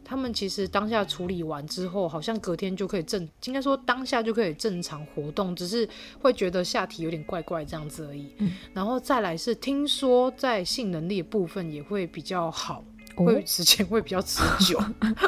[0.05, 5.89] 他们其实当下处理完之后，好像隔天就可以正，应该说当下就可以正常活动，只是
[6.21, 8.33] 会觉得下体有点怪怪这样子而已。
[8.39, 12.85] 嗯，然后再来是听说在性能力的部分也会比较好。
[13.25, 14.79] 会时间会比较持久，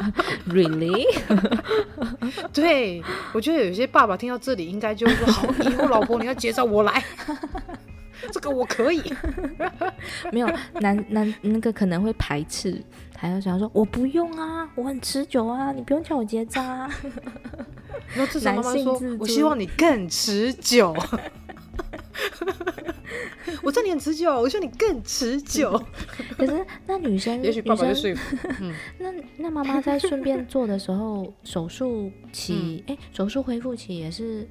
[0.49, 1.05] Really？
[2.53, 3.03] 对，
[3.33, 7.03] 我觉得有些爸爸听到这里应该就会说：“好，以后老婆你要结扎我来，
[8.31, 9.01] 这个我可以。”
[10.31, 10.49] 没有
[10.79, 12.81] 男男那个可能会排斥，
[13.17, 16.89] 还要想说：“我不用啊，我很持久啊，你不用叫我结扎。”
[18.15, 20.95] 然后这时候妈妈说：“我希望你更持久。”
[23.63, 25.81] 我知道你很持久，我希望你更持久。
[26.37, 28.37] 可是那女生， 也许爸爸就说服。
[28.61, 34.47] 嗯，那那妈妈在顺便做的时候，手术期，哎、嗯，手术恢复期也是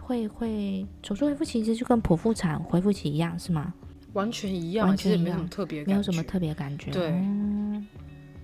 [0.00, 3.72] 会会，手术恢复期其实就跟剖腹产恢复期一样，是吗？
[4.12, 6.90] 完全一样，其实没什么特别，没有什么特别感觉。
[6.90, 7.86] 对，嗯、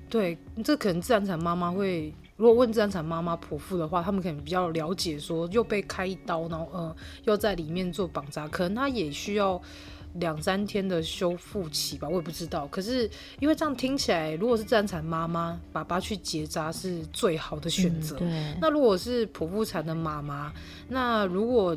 [0.08, 2.12] 对，这可能自然产妈妈会。
[2.40, 9.60] 如果问自然产妈妈剖腹的话，他们可能比较了解，说又被开一刀，然后呃又在里面做绑扎，可能他也需要
[10.14, 12.66] 两三天的修复期吧，我也不知道。
[12.68, 13.08] 可是
[13.40, 18.18] 因为这样听起来，如果是自然产妈妈，爸爸去结扎是最好的选择。
[18.58, 20.50] 那如果是剖腹产的妈妈，
[20.88, 21.76] 那如果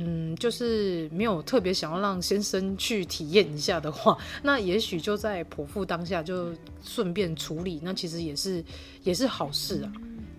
[0.00, 8.64] 嗯，就是没有特别想要让先生去体验一下的话，那也许就在剖腹当下就顺便处理，那其实也是
[9.02, 9.92] 也是好事啊。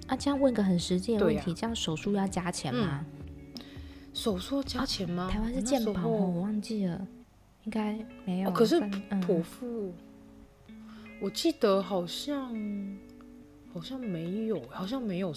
[0.07, 3.05] 啊，这样问个很实际的问题，啊、这样手术要加钱吗？
[3.55, 3.62] 嗯、
[4.14, 5.24] 手术要加钱吗？
[5.24, 7.05] 啊、台湾是健保，我忘记了，
[7.66, 8.49] 应该没有。
[8.49, 8.80] 哦、可是
[9.22, 9.93] 剖腹、
[10.70, 10.76] 嗯，
[11.22, 12.55] 我记得好像
[13.74, 15.34] 好像没有，好像没有。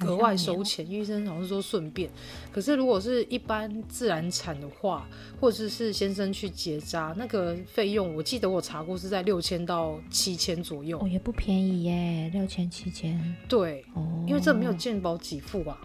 [0.00, 2.10] 额外收钱，医生好像是说顺便。
[2.52, 5.06] 可是如果是一般自然产的话，
[5.40, 10.98] 或者是先生去结扎，那个费用我记得我查过是在六千到七千左右。
[11.00, 13.18] 哦，也不便宜耶，六千七千。
[13.48, 15.78] 对，哦，因为这没有健保给付吧？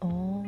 [0.00, 0.44] 哦，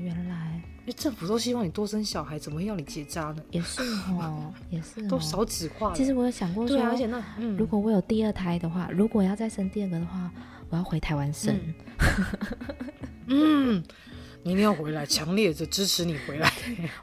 [0.00, 3.42] 原来，因为政府都希望你多生小孩，怎么会要你结扎呢？
[3.50, 5.92] 也是哦， 也是哦，都少子化。
[5.94, 10.30] 其实我有想过说，对啊，而且那，嗯，如果我有第二胎的话，如果要再生第二个的话。
[10.72, 11.54] 我要回台湾生，
[13.26, 13.84] 嗯，嗯，
[14.42, 16.50] 你一定要回来，强烈的支持你回来。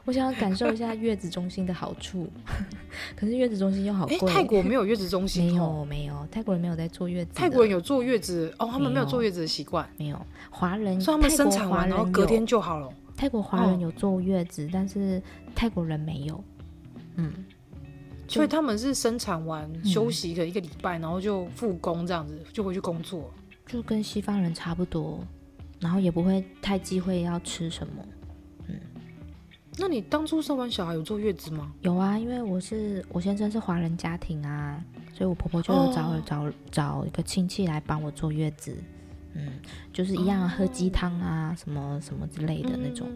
[0.04, 2.28] 我想要感受一下月子中心的好处，
[3.14, 4.18] 可是月子中心又好贵。
[4.28, 5.46] 泰国没有月子中心？
[5.46, 7.30] 没有，没有，泰国人没有在坐月子。
[7.32, 9.88] 泰国人有坐月子哦，他们没有坐月子的习惯。
[9.96, 12.92] 没有，华人，所以他们生产完然后隔天就好了。
[13.16, 15.22] 泰国华人有坐月子，哦，但是
[15.54, 16.42] 泰国人没有。
[17.14, 17.32] 嗯，
[18.26, 23.32] 所以他们是生产完休息个一个礼拜，然后就复工这样子，就回去工作。
[23.70, 25.24] 就跟西方人差不多，
[25.78, 28.04] 然后也不会太忌讳要吃什么。
[28.66, 28.80] 嗯，
[29.78, 31.72] 那你当初生完小孩有坐月子吗？
[31.82, 38.76] 有啊，因为我是我先生是华人家庭啊，所以我婆婆就有找、哦、找找一个亲戚来帮我坐月子。
[39.34, 39.52] 嗯，
[39.92, 43.08] 就是一样喝鸡汤啊，哦、什么什么之类的那种。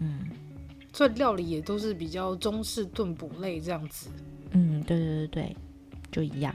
[0.00, 0.20] 嗯，
[0.92, 4.10] 所以料理也都是比较中式炖补类这样子。
[4.50, 5.56] 嗯，对对对对，
[6.12, 6.54] 就一样，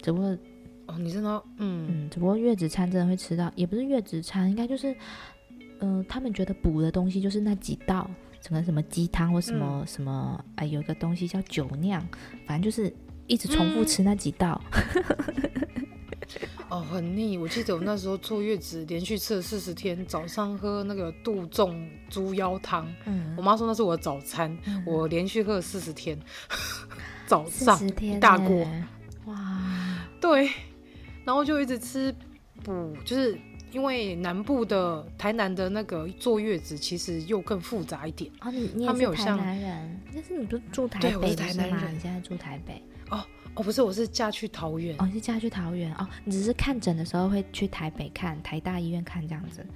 [0.00, 0.38] 只不过。
[0.86, 4.92] 哦，你真的，嗯嗯，只不过月子餐真的会吃到，也不是月子餐，应该就是，
[5.80, 8.08] 嗯、呃，他们觉得补的东西就是那几道，
[8.40, 12.00] 什么什么鸡汤或什么、嗯、什么，哎，有一个东西叫酒酿，
[12.46, 12.92] 反正就是
[13.26, 14.62] 一直重复吃那几道。
[14.72, 15.86] 嗯、
[16.70, 17.36] 哦，很腻。
[17.36, 26.16] 我记得我那时候坐月子，连续吃了四十天，早上喝那个杜仲猪腰汤，嗯，我妈说那是我的早餐，嗯、我连续喝了四十天，
[27.26, 28.64] 早上一大锅，
[29.24, 29.60] 哇，
[30.20, 30.48] 对。
[31.26, 32.14] 然后就一直吃
[32.62, 33.36] 补，就是
[33.72, 38.30] 因为南部的台南的那个坐月子其实又更复杂一点。
[38.40, 41.08] 哦，你你也是台南人，但是你不是住台北？
[41.08, 41.94] 对，我是台南人。
[41.96, 42.80] 你现在住台北？
[43.10, 43.22] 哦
[43.54, 44.94] 哦，不是，我是嫁去桃园。
[45.00, 49.66] 哦，你是嫁去桃园哦，你只是看诊的时候会去台北看，台大医院看这样子。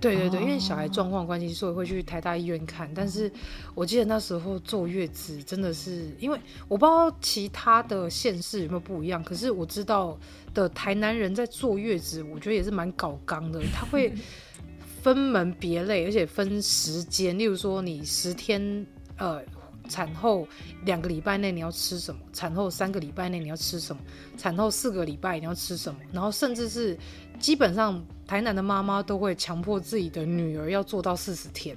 [0.00, 2.90] 对对对，因为小孩状况关系，所以会去台大医院看。
[2.94, 3.30] 但是
[3.74, 6.38] 我记得那时候坐月子真的是，因为
[6.68, 10.18] 我不知道其他的县市有没有不一样，可是我知道
[10.52, 13.62] 的台南人在坐月子，我觉得也是蛮搞刚的。
[13.72, 14.12] 他会
[15.02, 18.86] 分门别类，而且分时间，例如说你十天
[19.18, 19.42] 呃。
[19.88, 20.48] 产后
[20.84, 22.20] 两个礼拜内你要吃什么？
[22.32, 24.02] 产后三个礼拜内你要吃什么？
[24.36, 26.00] 产后四个礼拜你要吃什么？
[26.12, 26.98] 然后甚至是
[27.38, 31.76] 基本上台南的妈妈都会强迫自己的女儿要做到四十天，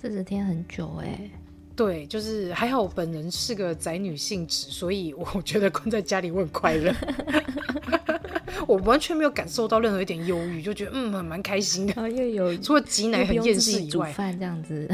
[0.00, 1.30] 四十天很久哎、欸。
[1.76, 6.94] 对，就是还好我本人是个宅女性质，所以我觉得关在家里我很快乐。
[8.68, 11.94] 我完全没有感受到任何一点忧郁，就觉得嗯，蛮开心的。
[12.10, 14.88] 又有 除了挤奶很厌世以外，煮饭这样子。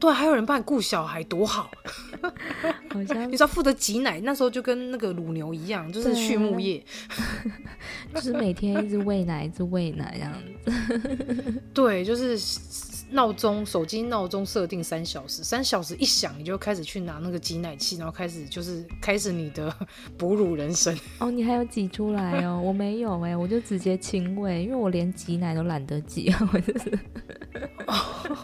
[0.00, 1.70] 对，还有人帮你顾小孩，多好。
[2.90, 6.82] 好像你知道负责挤奶，那时候就跟那个乳牛一样，就是畜牧业，
[8.14, 11.62] 就是每天一直喂奶，一直喂奶这样子。
[11.74, 12.38] 对，就是。
[13.12, 19.70] 闹钟，手机闹钟设定三小时，三小时一响，你就开始去拿那个挤奶器，然后开始就是开始你的
[20.16, 20.98] 哺乳人生。
[21.18, 22.58] 哦，你还有挤出来哦？
[22.64, 26.98] 我没有哎，我就直接亲喂，因为我连挤奶都懒得挤，我就是。
[27.86, 28.38] 哦，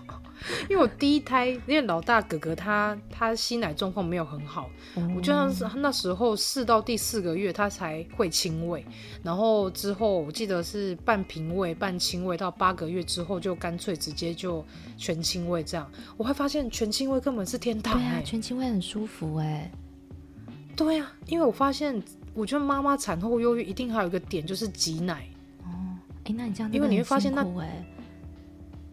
[0.69, 8.85] 因为为我第一胎，因为老大哥哥他他吸奶状况没有很好，哦、我就像是那时候试到第四个月他才会亲喂，
[9.23, 14.65] 然后之后我记得是半平喂半亲喂，到八个月之后就干脆直接就
[14.97, 19.71] 全亲喂这样，我会发现全亲喂根本是天堂、欸，对啊，全亲喂很舒服哎、欸，
[20.77, 22.01] 对啊，因为我发现
[22.35, 25.27] 我觉得妈妈产后忧郁一定还有一个点就是挤奶
[25.65, 25.69] 哦，
[26.25, 27.45] 哎，那你这样因为你会发现那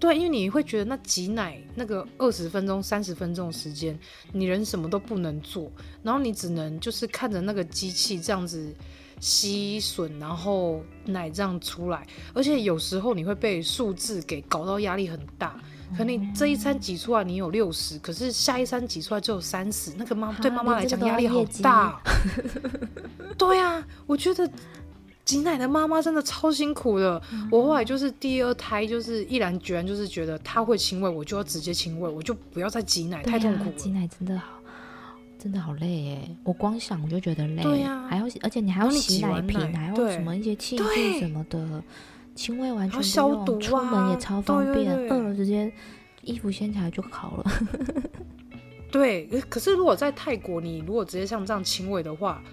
[0.06, 3.97] 对，因为你会觉得那挤奶那个二十分钟、三十分钟的时间，
[4.32, 5.72] 你人什么都不能做，
[6.03, 8.72] 然后你只能就是看着那个机器这样子
[9.20, 15.60] 吸吮，然后奶这样出来，而且有时候你会被数字给搞到压力很大，
[15.97, 21.99] 可能你这一餐挤出来你有六十，可是下一餐挤出来只有三十，那个妈对妈妈来讲压力好大。
[23.39, 24.47] 对啊，我觉得。
[25.26, 27.19] 挤奶的妈妈真的超辛苦的。
[27.34, 33.71] 嗯、我后来就是第二胎，就是毅然决然，就是觉得他会亲喂，我就要直接亲喂，我就不要再挤奶，啊、太痛苦了。
[33.71, 34.61] 挤奶真的好，
[35.39, 36.38] 真的好累耶！
[36.43, 37.63] 我光想我就觉得累。
[37.63, 41.84] 对呀、啊，还要而且你还要洗奶瓶，还要什么一些器具什么的，
[42.36, 45.71] 亲喂完全消毒、啊，出门也超方便，饿了直接
[46.21, 47.51] 衣服掀起来就好了。
[48.91, 52.43] 对，可是如果在泰国，你如果直接像这样亲喂的话，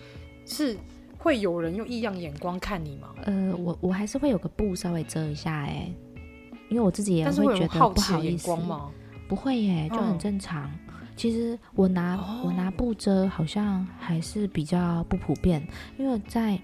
[0.46, 0.74] 是。
[1.22, 3.14] 会有人用异样眼光看你吗？
[3.22, 5.94] 呃，我我还是会有个布稍微遮一下哎、欸，
[6.68, 8.50] 因为我自己也会觉得不好意思。
[9.28, 10.68] 不会耶、欸，就很正常。
[10.88, 15.64] 嗯、其实我拿、哦、我拿布遮好像还是比较不普遍，
[15.96, 16.58] 因为在、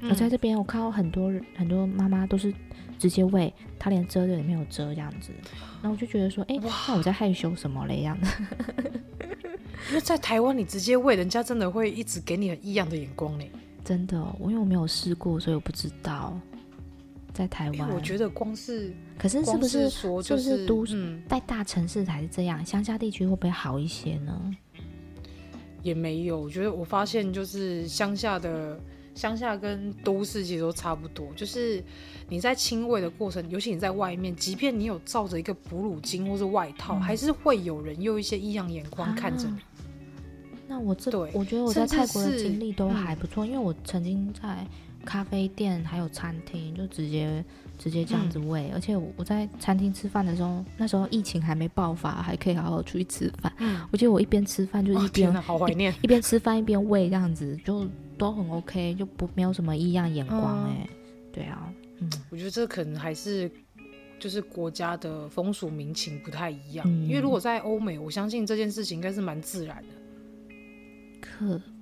[0.00, 2.52] 嗯、我在这边我看到很多人很多妈妈都是
[2.98, 5.30] 直接喂，她连遮的也没有遮这样子。
[5.80, 7.98] 然后我就觉得说，哎、欸，那我在害羞什么嘞？
[7.98, 8.42] 这样子。
[9.88, 13.44] 因为在台湾你直接喂，人家真的会一直给你很异样的眼光呢。
[13.84, 16.38] 真的，我因为我没有试过，所以我不知道。
[17.32, 22.62] 在台湾，我觉得光是，可是是不是说就是，是都市在大城市才是这样？
[22.66, 24.56] 乡下地区会不会好一些呢？
[25.80, 28.78] 也没有，我觉得我发现就是乡下的
[29.14, 31.82] 乡下跟都市其实都差不多，就是
[32.28, 39.54] 你在亲喂的过程，尤其你在外面，即便你有罩着一个哺乳巾或是外套，嗯、还是会有人用一些异样眼光看着你。
[39.54, 39.62] 啊
[40.70, 44.64] 那我这，对我觉得我在泰国的经历都还不错，嗯、因为我曾经在
[45.04, 47.44] 咖啡店还有餐厅就直接
[47.76, 53.52] 直接这样子喂，嗯、而且我在餐厅吃饭的时候，那时候疫情还没爆发，还可以好好出去吃饭。
[53.58, 57.84] 嗯，我觉得我一边吃饭就一边、哦、好怀念，一边吃饭一边喂这样子，就
[58.16, 60.88] 都很 OK，就不没有什么异样眼光哎、欸。
[60.88, 60.88] 嗯、
[61.32, 61.68] 对啊，
[61.98, 63.50] 嗯，我觉得这可能还是
[64.20, 69.99] 就是国家的风俗民情不太一样，嗯、因为如果在欧美，我相信这件事情应该是蛮自然的。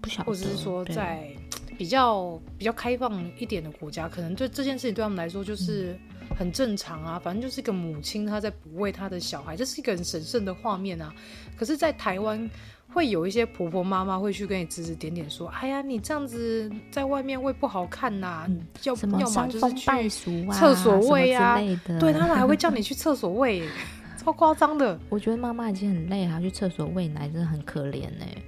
[0.01, 1.29] 不晓得，或者是说在
[1.77, 5.97] 比较比较开放一点的国家，可能对这件事情对他们来说就是
[6.37, 7.17] 很正常啊。
[7.17, 11.15] 嗯、反正就是一个母亲她在哺喂她的小孩，这是一个很神圣的画面啊。
[11.57, 12.49] 可是，在台湾
[12.93, 20.09] 会有一些婆婆妈妈会去跟你指指点点说：“哎呀，你这样子在外面喂不好看呐、啊，嗯、要什么要么就是去
[20.51, 21.59] 厕所喂啊，
[22.01, 23.69] 对他们还会叫你 去厕所喂，
[24.17, 24.99] 超夸张的。
[25.11, 28.43] 我觉得妈妈已经很累了，去厕所喂奶真的很可怜呢、欸。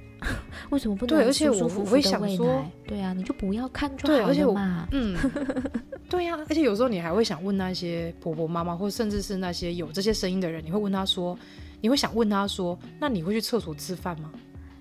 [0.71, 1.27] 为什么不能对？
[1.27, 4.25] 而且我我会想说，对啊，你就不要看就好了嘛。
[4.27, 4.55] 对，而且我
[4.93, 5.17] 嗯，
[6.09, 11.37] 对呀、啊，而且有时候你还会想问那些婆婆妈妈，或甚至是那些有这些声音的人，你会问他说，
[11.81, 14.31] 你会想问他说，那你会去厕所吃饭吗？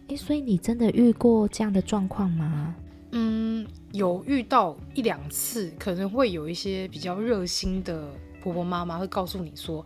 [0.09, 2.75] 哎，所以你真的遇过这样的状况吗？
[3.11, 8.07] 嗯，有遇到一两次，可能会有一些比较热心的
[8.43, 9.83] 婆婆妈妈会告诉你说，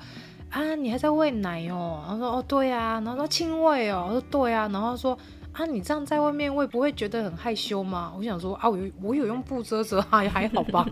[0.49, 2.03] 啊，你还在喂奶哦？
[2.05, 5.17] 然后说，哦，对啊，然后说亲喂哦，我说对啊，然后说。
[5.53, 8.13] 啊，你这样在外面喂不会觉得很害羞吗？
[8.17, 10.85] 我想说啊，我有我有用布遮遮， 还还好吧。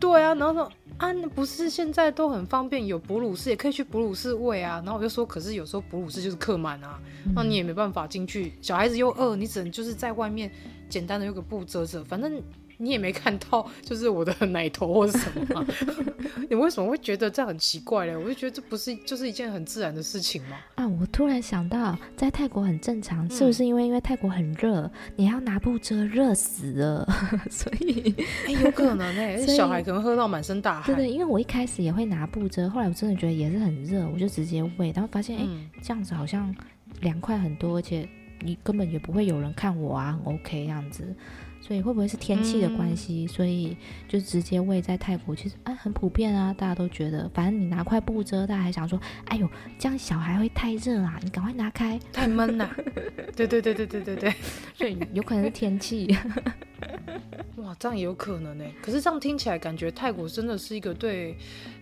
[0.00, 4.82] 对啊，然后说啊，不是现在都很方便，有哺乳室也可以去哺乳室喂啊。
[4.84, 6.98] 然后我就说，可是有时候哺乳室就是客满啊，
[7.34, 10.50] 那你也没办法进去，小孩子又饿，你只能就是在外面
[10.88, 12.42] 简单的用个布遮遮，反正。
[12.82, 15.66] 你也没看到， 就是我的奶头或是什么吗？
[16.50, 18.16] 你为什么会觉得这样很奇怪嘞？
[18.16, 20.56] 我就觉得这不是就是一件很自然的事情吗？
[20.74, 27.06] 啊，我突然想到，在泰国很正常，是不是因为因为泰国很热，你要拿布遮，热死了，
[27.48, 28.14] 所以
[28.46, 30.94] 哎，有可能哎，以小孩可能喝到满身大汗。
[30.94, 35.46] 对对，因为我一开始也会拿布遮，后来我真的觉得也是很热，我就直接喂，然后发现哎，
[35.80, 36.54] 这样子好像
[37.00, 38.08] 凉快很多，而且
[38.40, 41.14] 你根本也不会有人看我啊，很 OK 这样子。
[41.62, 43.24] 所以会不会是天气的关系？
[43.24, 43.76] 嗯、所以
[44.08, 49.48] 就直接喂在泰国，其实啊很普遍啊，大家都觉得，反正你拿块布遮，大家还想说，哎呦，
[49.78, 52.68] 这样小孩会太热啊，你赶快拿开，太闷了。
[53.36, 54.34] 对对对对对对对，
[54.74, 56.14] 所以有可能是天气。
[57.56, 58.64] 哇，这样也有可能呢。
[58.82, 61.36] 可是这样听起来，感觉泰国真的是一个对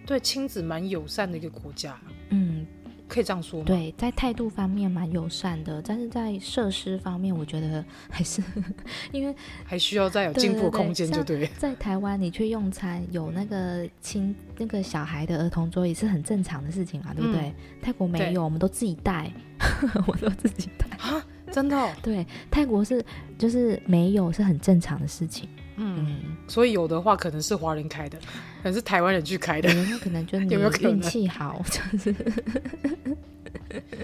[0.05, 1.99] 对亲子蛮友善的一个国家。
[2.29, 2.67] 嗯，
[3.11, 3.67] 可以这样说吗？
[3.67, 8.41] 对，在态度方面蛮友善的，但是在设施方面，我觉得还是
[9.11, 9.35] 因为
[9.65, 11.47] 还需要再有进步空间，就对。
[11.59, 17.49] 在台湾，你去用餐有那个亲那个小孩的儿童桌椅是很正常的事情嘛，对不对？
[17.49, 19.31] 嗯、泰国没有，我们都自己带，
[20.07, 21.91] 我都自己带啊，真的、哦？
[22.01, 23.05] 对，泰国是
[23.37, 25.49] 就是没有是很正常的事情。
[25.83, 31.63] 嗯，所以有的话可能是华人开的，可能是台湾人去开的，那可能就你 有没有运气好？
[31.93, 32.15] 就是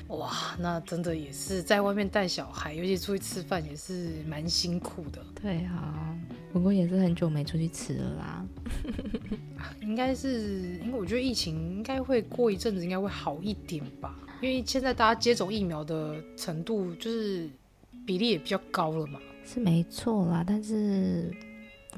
[0.09, 5.23] 哇，那真的也是在外面带小孩，尤其出去吃饭也是蛮辛苦的。
[5.43, 6.17] 对啊，
[6.53, 8.47] 不过也是很久没出去吃了啦。
[9.83, 14.17] 应该是因为我觉得疫情应该会过一阵子，应该会好一点吧？
[14.41, 17.49] 因为现在大家接种疫苗的程度就是
[18.07, 19.21] 比例也比较高了嘛。
[19.45, 21.31] 是没错啦，但是。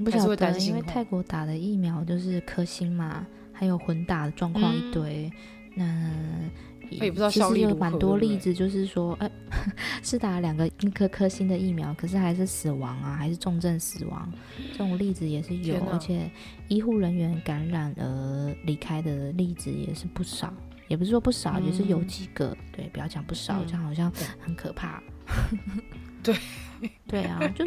[0.04, 5.30] 不晓得，因为泰国打的疫苗就是科兴嘛，还有混打的状况一堆。
[5.76, 6.50] 嗯、
[6.90, 9.32] 那也不知道，其实有蛮多例子，就是说，哎、欸，
[10.02, 14.32] 是打两个一颗科兴的疫苗，可是还是死亡啊，还是重症死亡，
[14.72, 16.30] 这种例子也是有，而且
[16.68, 20.52] 医护人员感染而离开的例子也是不少，
[20.88, 22.56] 也不是说不少，嗯、也是有几个。
[22.72, 25.02] 对，不要讲不少，这样好像很可怕。
[26.22, 26.34] 对。
[27.06, 27.64] 对啊，就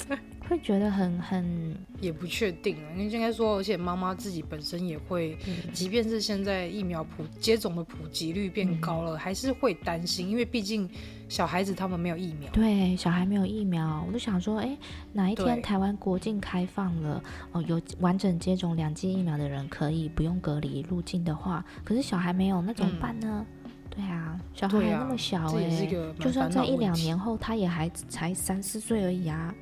[0.48, 2.92] 会觉得很很也不确定啊。
[2.96, 5.36] 应该说，而且妈妈自己本身也会，
[5.72, 10.88] 即便是现在疫苗普接种的普及率变高了，嗯、还是会担心，因为毕竟
[11.28, 12.50] 小孩子他们没有疫苗。
[12.52, 14.76] 对，小孩没有疫苗，我就想说，哎，
[15.12, 23.46] 哪一天台湾国境开放了，哦，有完整接种两剂疫苗的人可以不用隔离入境的话，可是小孩没有，那怎么办呢？
[23.63, 23.63] 嗯
[23.96, 29.54] 对啊，小孩还那么小哎、欸，就算在一两年后，他也还才三四岁而已啊。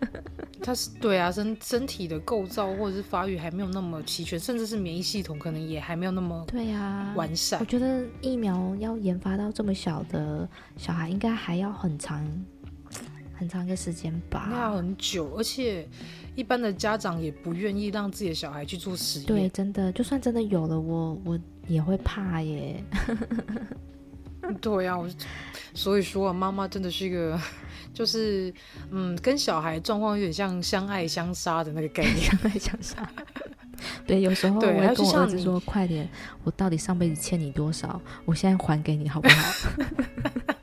[0.62, 7.58] 他是对啊，身身体的构造或者是发育还没有那么齐全，甚至是免疫系统可能也还没有那么对啊完善。
[7.58, 12.22] 我觉得疫苗要研发到这么小的小孩，应该还要很长
[13.40, 14.46] 很长一个时间吧？
[14.48, 15.88] 那要很久，而且
[16.36, 19.26] 一般的家长也不愿意让自己的小孩去做实验。
[19.26, 21.40] 对，真的，就算真的有了，我我。
[21.68, 22.82] 也会怕耶，
[24.60, 25.08] 对呀、啊，我
[25.72, 27.38] 所以说啊，妈妈真的是一个，
[27.94, 28.52] 就是
[28.90, 33.08] 嗯，跟小孩状况有点像相爱相杀的那个概念， 相爱相杀。
[34.04, 36.08] 对，有时候我会跟我儿子说：“快点，
[36.42, 38.02] 我到底上辈子欠你多少？
[38.24, 39.70] 我现在还给你，好不好？”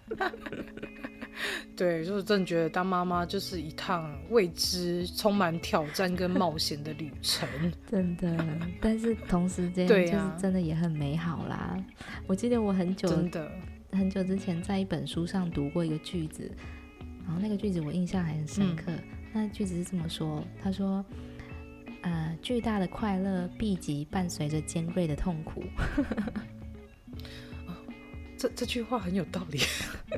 [1.78, 7.48] 对，就是真的觉得当妈妈就是一趟未知、充满挑战跟冒险的旅程，
[7.90, 8.36] 真的。
[8.82, 11.56] 但是同时间，就是真的也很美好啦。
[11.56, 11.86] 啊、
[12.26, 13.52] 我记得我很久真的
[13.92, 16.52] 很久之前在一本书上读过一个句子，
[17.24, 18.86] 然后那个句子我印象还很深刻。
[18.88, 21.06] 嗯、那句子是这么说：他说，
[22.02, 25.64] 呃，巨大的快乐必及伴随着尖锐的痛苦。
[28.38, 29.60] 这这句话很有道理，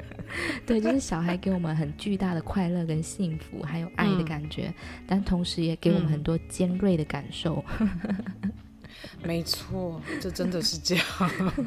[0.65, 4.73] 对，就是小孩给我们很巨大的快乐跟幸福，还有爱的感觉，嗯、
[5.07, 7.63] 但同时也给我们很多尖锐的感受。
[7.79, 7.89] 嗯、
[9.23, 11.05] 没错，这真的是这样，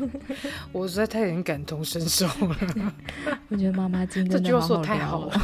[0.72, 2.94] 我实在太能感同身受了。
[3.48, 5.40] 我觉得妈妈今天这句话说得太好了。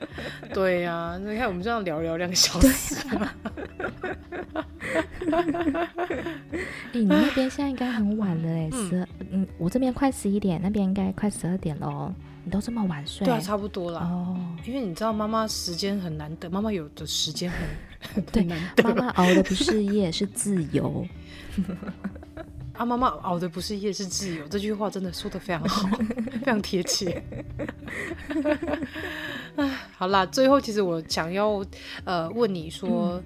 [0.54, 2.96] 对呀、啊，你看我们这样聊聊两个小时。
[6.90, 12.12] 哎、欸，你那边现在应该很晚了哎，十二，嗯，我这边快十一点，那边应该快十二点喽。
[12.44, 13.26] 你都这么晚睡？
[13.26, 14.00] 对啊，差不多啦。
[14.00, 17.52] 哦，因为你知道妈妈时间很难得，妈妈有的时间
[18.00, 18.82] 很对，很难得。
[18.84, 21.06] 妈妈熬的不是夜，是自由。
[22.78, 24.46] 啊，妈妈熬的不是夜，是自由。
[24.48, 25.88] 这句话真的说的非常好，
[26.32, 27.22] 非常贴切。
[29.98, 31.62] 好啦，最后其实我想要
[32.04, 33.22] 呃问你说。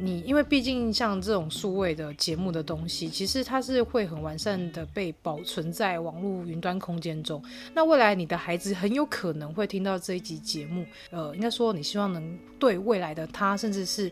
[0.00, 7.42] 你因为毕竟像这种数位的节目的东西，其实它是会很完善的被保存在网络云端空间中。
[7.74, 14.10] 那未来你的孩子很有可能会听到这一集节目，呃，应该说你希望能对未来的他，甚至是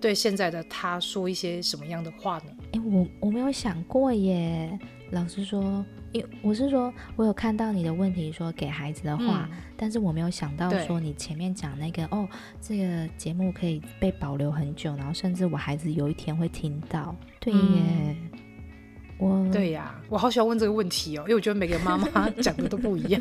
[0.00, 2.44] 对现在的他说一些什么样的话呢？
[2.72, 4.78] 诶，我我没有想过耶，
[5.10, 5.84] 老实说。
[6.12, 12.26] 因我是说，我有看到你的问题，说给孩子的话，嗯、但是我没有想到说你前面讲那个哦，
[12.60, 17.14] 这个节目可以被保留很久，然后甚至我孩子有一天会听到。
[17.38, 18.16] 对耶，嗯、
[19.18, 23.20] 我对呀，我好喜欢问这个问题哦，因为我觉得每个妈妈 讲的都不一样。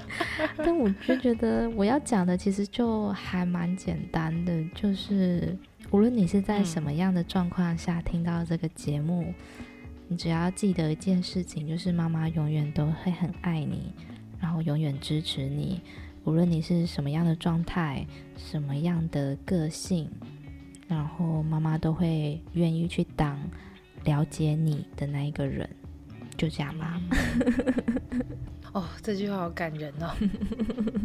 [0.56, 5.56] 但我就觉得我要讲的其实就还蛮简单的，就是
[5.90, 9.26] 无论你是在什么样的状况下听到这个节目。
[9.28, 9.34] 嗯
[10.12, 13.90] 你只要记得一件事情，就是妈妈永远都会很爱你，
[14.38, 15.80] 然后永远支持你，
[16.24, 18.06] 无论你是什么样的状态、
[18.36, 20.10] 什么样的个性，
[20.86, 23.40] 然后妈妈都会愿意去当
[24.04, 25.66] 了解你的那一个人。
[26.36, 27.00] 就这样吧。
[28.74, 30.14] 哦，这句话好感人哦。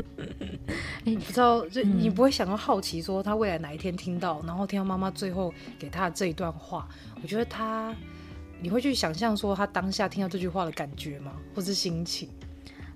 [1.06, 6.90] 你不知道，就你不会想到好奇说他未来哪一天听到，然后听到妈妈最后给他的这一段话，
[7.24, 7.96] 我觉得他，
[8.62, 11.34] 你会去想象说他当下听到这句话的感觉吗？
[11.56, 12.30] 或是心情？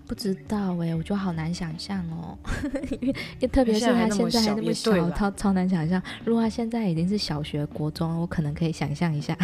[0.07, 2.37] 不知道哎、欸，我觉得好难想象哦，
[2.99, 4.15] 因为特别是他现在还那
[4.61, 6.03] 么小，超超难想象。
[6.25, 9.37] 如果他现在已经是小学、国中，我可能可以想象一下。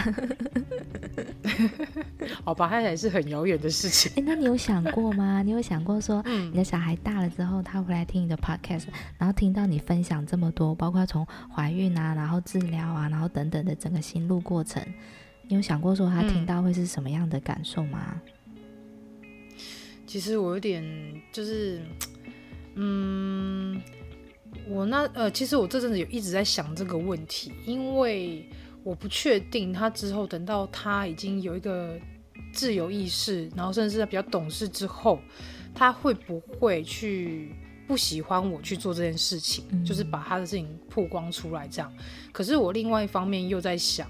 [2.44, 4.12] 好吧，他还是很遥远的事情。
[4.14, 5.42] 哎、 欸，那你有想过吗？
[5.42, 8.88] 你有想过说，你的小孩大了之后，他回来听你的 podcast，
[9.18, 14.84] 然后听到你分享这么多，包括从怀孕啊，然后治疗啊，然后等等的整个心路过程，
[15.48, 18.22] 你有想过说他听到会是什么样的感受吗？
[18.26, 18.34] 嗯
[20.08, 20.82] 其实我有点
[21.34, 21.82] 就是，
[22.76, 23.78] 嗯，
[24.66, 28.48] 我那呃，其实我这阵子有一直在想这个问题，因为
[28.86, 32.00] 我不确定他之后等到他已经有一个
[32.54, 35.20] 自由意识，然后甚至他比较懂事之后，
[35.76, 37.52] 他会不会去
[37.86, 41.94] 不喜欢我去做这件事情，嗯、就是把他的事情曝光出来这样。
[42.32, 44.10] 可是我另外一方面又在想。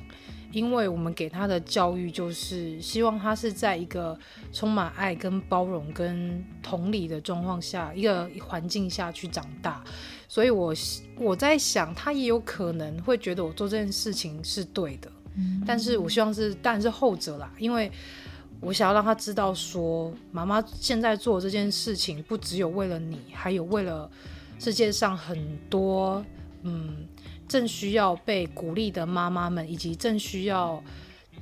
[0.51, 4.17] 因为我们给他的教育就是希望他是在一个
[4.53, 9.83] 充满爱、跟包容、跟同理的状况下，一个环境下去长大，
[10.27, 10.73] 所以我
[11.17, 17.91] 我在想，他也有可能会觉得我做这件事情是对的，嗯，但是我希望是，当然是后者啦，因为
[18.61, 24.09] 我想要让他知道说，妈妈现在做这件事情不只有为了你，还有为了
[24.59, 26.25] 世界上很多，
[26.63, 27.05] 嗯。
[27.47, 30.83] 正需要被鼓励的妈妈们，以及正需要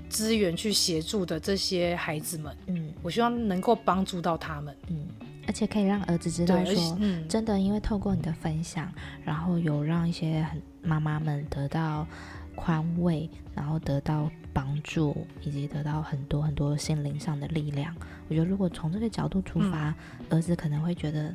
[0.10, 5.08] 资源去协助的这些孩子们，嗯，我希望能够帮助到他们，嗯，
[5.48, 8.92] 而且可以让儿子知道说，嗯，真的，因为透过你的分享，
[9.24, 12.08] 然后有让一些很妈妈们得到
[12.56, 17.94] 宽慰，然后得到帮助，以及得到很多很多心灵上的力量。
[18.30, 19.90] 我觉得，如果从这个角度出发，
[20.20, 21.34] 嗯，儿子可能会觉得，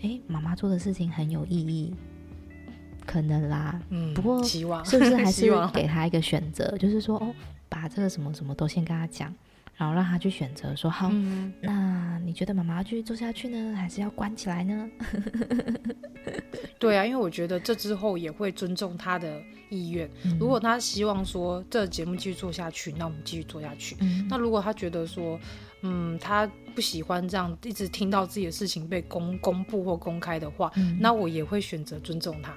[0.00, 1.94] 诶，妈妈做的事情很有意义。
[3.06, 4.64] 可能啦，嗯，不过是
[4.98, 7.34] 不是还是 给他一个选择，就是说哦，
[7.68, 9.32] 把这个什么什么都先跟他讲，
[9.76, 14.90] 然后让他去选择，说好，嗯，那你觉得妈妈要继续做下去呢，还是要关起来呢？
[16.78, 19.40] 对啊，因为我觉得这之后也会尊重他的
[19.70, 20.08] 意愿。
[20.24, 23.96] 嗯，如果他希望说这节目继续做下去，那我们继续做下去。
[24.00, 25.38] 嗯，那如果他觉得说，
[25.82, 32.52] 嗯，他不喜欢这样一直听到自己的事情被公公布或公开的话，嗯，那我也会选择尊重他。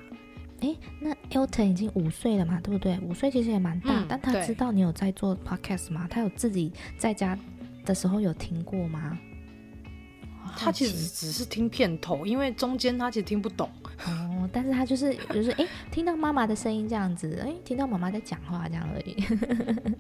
[0.66, 2.98] 哎，那 Elton 已经五岁了嘛，对不对？
[3.00, 6.08] 五岁其实也蛮大，嗯，但他知道你有在做 podcast 吗？
[6.10, 7.38] 他有自己在家
[7.86, 9.18] 的时候有听过吗？
[10.58, 13.70] 他其实只是听片头，因为中间他其实听不懂。
[14.08, 19.26] 哦，但是他就是就是哎，听到妈妈的声音这样子，哎，听到妈妈在讲话这样而已。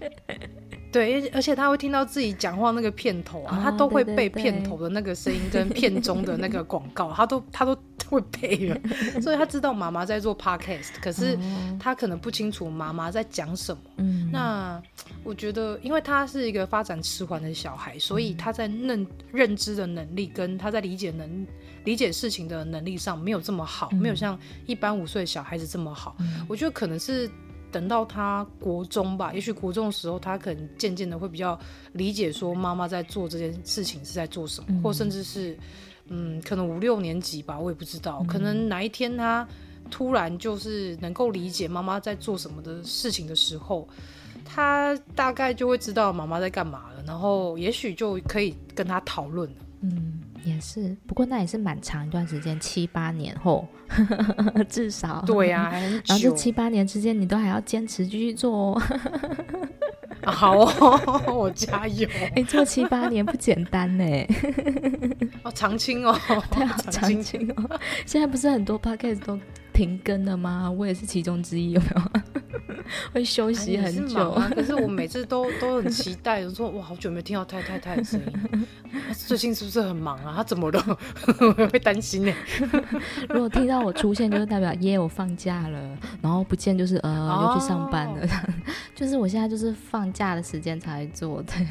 [0.91, 7.77] 对，而且他会听到自己讲话那个片头啊，哦、他都会被片头的那个声音跟片中的那个广告，他都他都
[8.09, 8.79] 会背了，
[9.21, 11.37] 所以他知道妈妈在做 podcast，可是
[11.79, 13.81] 他可能不清楚妈妈在讲什么。
[13.97, 14.81] 嗯，那
[15.23, 21.47] 我觉得，因为他是一个发展迟缓的小孩，所以他在认认知的能力跟他在理解能
[21.83, 26.15] 理解事情的能力上没有这么好，嗯、没有像一般五岁的小孩子这么好。
[26.19, 27.29] 嗯、我觉得可能是。
[27.71, 31.59] 等到他国中吧，也许国中的时候，他可能渐渐的会比较
[31.91, 35.57] 理解，说妈妈在做这件事情是在做什么，嗯、或甚至是，
[36.09, 39.47] 嗯，可能五六年级吧，我也不知道，嗯、可能哪一天他
[39.89, 43.87] 突然就是能够理解妈妈在做什么的事情的时候，
[44.43, 49.55] 他大概就会知道妈妈在干嘛了，然后也许就可以跟他讨论了。
[49.81, 50.21] 嗯。
[50.45, 53.67] 也是，不过那也是蛮长一段时间，七八年后，
[54.69, 55.71] 至少对呀、啊，
[56.05, 58.81] 然后这七八年之间，你都还要坚持继续做哦。
[60.31, 62.07] 好哦，我加油！
[62.13, 64.03] 哎、欸，做七八年不简单呢。
[65.43, 66.17] 哦，长青哦，
[66.51, 67.79] 对啊， 长青哦。
[68.05, 69.39] 现在不是很多 podcast 都
[69.75, 70.71] 停更了吗？
[70.71, 72.01] 我也是其中之一，有没有？
[73.11, 78.19] 会休息很久，啊，可是我每次都 都很期待，我说哇，好久没听到太太太的声
[78.53, 78.65] 音，
[79.11, 80.33] 最近是不是很忙啊？
[80.37, 80.97] 他怎么了？
[81.71, 82.33] 会担心呢。
[83.29, 88.21] 如果听到我出现，就是代表耶，我放假了，然后不见就是呃，又去上班了。
[88.23, 88.29] 哦、
[88.95, 91.65] 就是我现在就是放假的时间才做，对，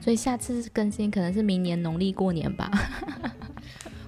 [0.00, 2.68] 所以下次更新可能是明年农历过年吧。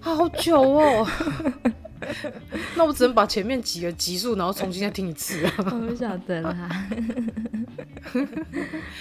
[0.01, 1.07] 好久哦。
[2.77, 5.53] 那我只能把前面几个集数，然后重新再听一次啊！
[5.67, 6.89] 我不晓得啦，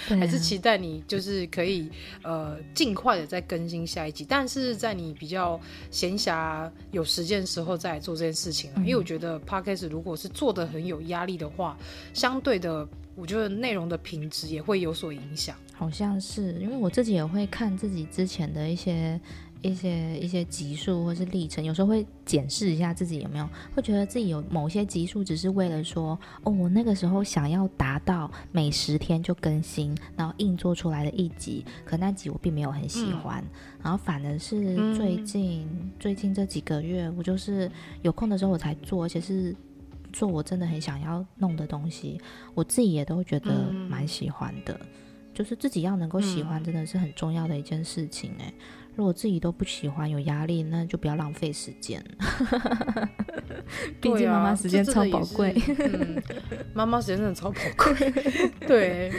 [0.08, 1.88] 还是期待你就是可以
[2.22, 5.58] 呃尽快的再更新下一集，但是在你比较
[5.92, 11.78] 闲暇有时间的时候再来做这件事情啊，嗯、因为我觉得 Podcast 如果是做的很有压力的话，
[12.12, 15.54] 相对的，我觉得内容的品质也会有所影响。
[15.72, 19.18] 好像是，因为我自己也会看自己之前的一些。
[19.60, 37.70] 一些一些集数或是历程，有时候会检视一下自己有没有，会觉得自己有某些集数只是为了说，哦，我那个时候想要达到每十天就更新，然后硬做出来的一集，可那集我并没有很喜欢，嗯、然后反而是最近、嗯、最近这几个月，我就是
[38.02, 39.54] 有空的时候我才做，而且是
[40.12, 42.20] 做我真的很想要弄的东西，
[42.54, 44.86] 我自己也都觉得蛮喜欢的，嗯、
[45.34, 48.54] 就是自己要能够喜欢，真的是很重要的一件事情哎。
[48.98, 52.04] 如果自己都不喜欢，有压力，那就不要浪费时间。
[54.00, 55.54] 毕竟妈妈时间超宝贵。
[55.78, 56.20] 嗯，
[56.74, 58.12] 妈妈时间真的超宝贵。
[58.66, 59.12] 对，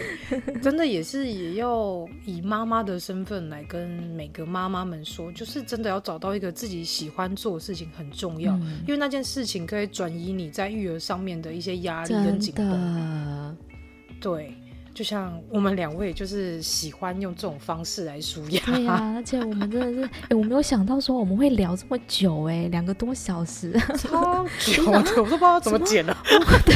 [0.61, 13.57] 真的也是也要以妈妈的身份来跟每个妈妈们说，就是真的要找到一个自己喜欢做的事情很重要，嗯、因为那件事情可以转移你在育儿上面的一些压力跟紧绷。
[14.19, 14.53] 对。
[14.99, 18.61] 就像我们两位就是喜欢用这种方式来舒压。
[18.65, 26.17] 对呀、啊，而且我们真的是，哎、欸，我没有想到说我们会聊这么久、欸，哎，两个多小时， 超久的，我都不知道怎么剪了。
[26.65, 26.75] 对，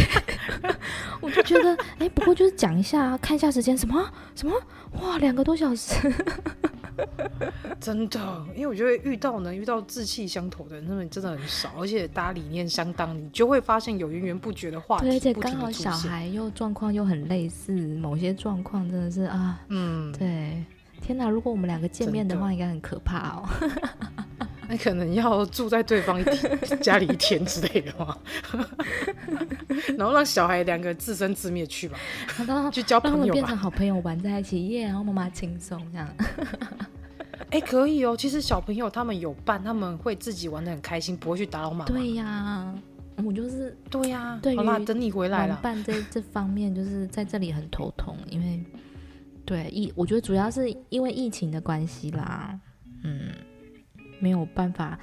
[1.20, 4.56] 我就觉得，哎、欸，不过就是讲一下，看一下时间，什么什么，
[5.02, 5.94] 哇，两个多小时。
[7.80, 15.06] 真的，因为我觉得遇到能遇到志气相投的人，那么真的很少，而且大家理念相当，你就会发现有源源不绝的话题。
[15.06, 20.64] 对，而且刚好小孩又状况又很类似，某些状况真的是啊，嗯，对，
[21.02, 21.30] 天哪！
[21.30, 23.50] 如果我们两个见面的话，应该很可怕哦。
[24.74, 26.20] 那可能要住在对方
[26.82, 28.18] 家里一天之类的话，
[29.96, 31.98] 然后让小孩两个自生自灭去吧，
[32.72, 34.86] 去交朋友吧，变成好朋友玩在一起，耶！
[34.86, 36.10] 然后妈妈轻松这样。
[37.52, 38.18] 哎、欸，可以哦。
[38.18, 41.86] 其实小朋友他们有伴，他们会自己玩的很开心，不会去打扰妈妈。
[41.86, 42.74] 对呀，
[43.24, 44.40] 我就是对呀。
[44.42, 45.60] 对，好啦，等你回来了。
[45.62, 48.60] 伴这 这方面就是在这里很头痛，因为
[49.46, 52.60] 对疫，我觉得主要是因为疫情的关系啦。
[53.04, 53.30] 嗯。
[54.24, 54.98] 没有办法，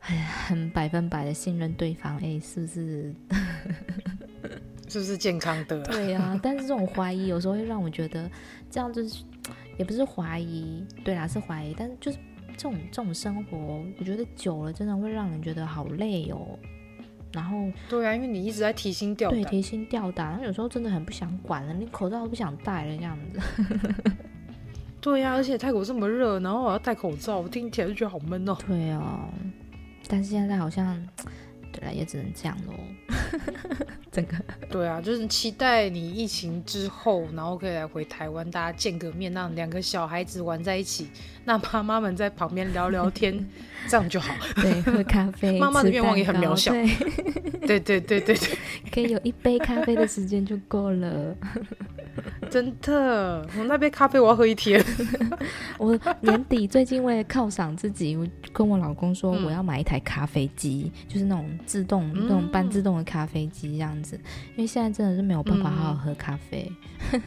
[0.00, 3.14] 哎呀，很百分百的信任对方，哎，是不是？
[4.88, 5.82] 是不是健康的？
[5.84, 8.30] 对呀、啊，但是这种怀疑有时候会让我觉得，
[8.70, 9.22] 这样就是
[9.76, 12.16] 也不是怀疑，对啦，是怀疑，但是就是
[12.56, 16.58] 这种这种生活，我觉得久了真的会让人觉得好累哦。
[17.34, 23.40] 然后，对啊，因为你一直在提心吊胆，对，提心吊胆，然后有时候真的很不想管了，你口罩都不想戴了，这样子。
[25.00, 28.56] 对呀、啊，而且泰国这么热，然后我要戴口罩，我听起来就觉得好闷哦。
[28.66, 29.28] 对啊，
[30.08, 31.00] 但是现在好像，
[31.72, 32.74] 对了，也只能这样喽。
[34.10, 34.36] 整个
[34.68, 41.08] 对啊，就是期待你疫情之后，然后可以来回台湾，大家见个面，让两个小孩子玩在一起，
[41.48, 43.34] 那妈妈们在旁边聊聊天，
[43.88, 44.34] 这样就好。
[44.56, 46.70] 对，喝咖啡， 妈妈的愿望也很渺小。
[46.72, 46.86] 对，
[47.66, 48.58] 对对对对对，
[48.92, 51.34] 可以有一杯咖啡的时间就够了。
[52.50, 54.84] 真的，我那杯咖啡我要喝一天。
[55.78, 64.20] 我年底最近为了犒赏自己，我跟我老公说我要买一台咖啡机，嗯、就是那种自动、嗯、那种半自动的咖啡机这样子。
[64.56, 66.70] 因为现在真的是没有办法好好喝咖啡。
[67.12, 67.22] 嗯、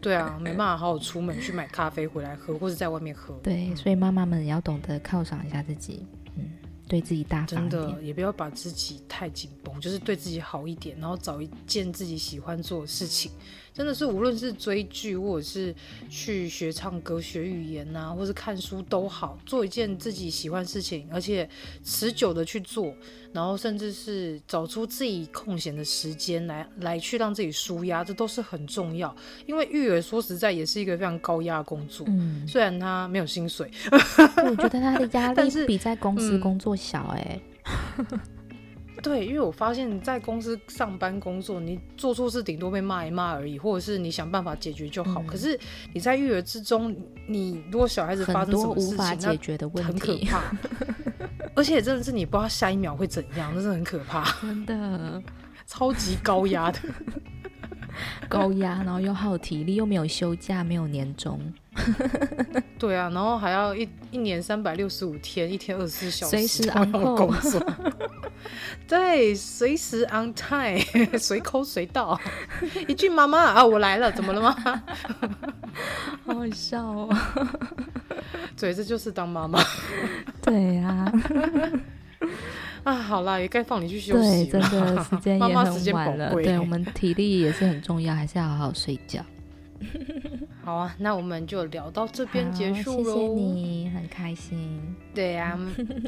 [0.00, 3.34] 对啊，没办法好好出门去买咖啡回来喝，或者在外面喝。
[3.42, 6.06] 对，所以妈妈们也要懂得犒赏一下自己。
[6.36, 6.50] 嗯。
[6.88, 13.30] 对自己大方的也不要把自己太紧绷，就是对自己好一点，然后找一件自己喜欢做的事情。
[13.80, 15.74] 真的是无论是追剧，或者是
[16.10, 21.48] 去学唱歌、学语言啊，或是看书都好，做一件自己喜欢的事情，而且
[21.82, 22.94] 持久的去做，
[23.32, 29.16] 然后甚至是找出自己空闲的时间来来去让自己舒压，这都是很重要。
[29.46, 37.40] 因为育儿说实在也是一个非常高压的工作，嗯，虽然他没有薪水，我觉得他的压 力比在公司工作小哎、欸。
[39.02, 45.22] 对，因为我发现，在公司上班工作，你做错事顶多被骂一骂而已，或者是你想办法解决就好。
[45.22, 45.58] 嗯、可是
[45.92, 46.94] 你在育儿之中，
[47.26, 50.52] 你如果小孩子发生什么事情，无法解决的问题，很可怕。
[51.54, 54.24] 而且真的是你不知道下一秒会怎样，那是很可怕。
[54.40, 55.22] 真的，
[55.66, 56.78] 超级高压的，
[58.28, 61.40] 高压，然后又耗体力，又没有休假，没有年终。
[62.78, 67.64] 对啊，然后还要一一年三百六十五天，一天二十四小时，随时 on 工作。
[68.88, 70.80] 对，随时 on time，
[71.18, 72.18] 随口随到。
[72.88, 74.82] 一句妈妈啊，我来了，怎么了吗？
[76.24, 77.08] 好好笑哦。
[78.58, 79.62] 对，这就是当妈妈。
[80.42, 80.88] 对呀。
[80.88, 81.12] 啊，
[82.84, 84.32] 好啦，也该放你去休息了。
[84.32, 86.32] 对，真的时间 也很晚了。
[86.34, 89.24] 对，我们体力也是很重要，还是要好好睡觉。
[90.62, 93.14] 好啊，那我们就聊到这边结束喽。
[93.14, 94.94] 谢谢你，很开开心。
[95.14, 95.60] 对呀、啊，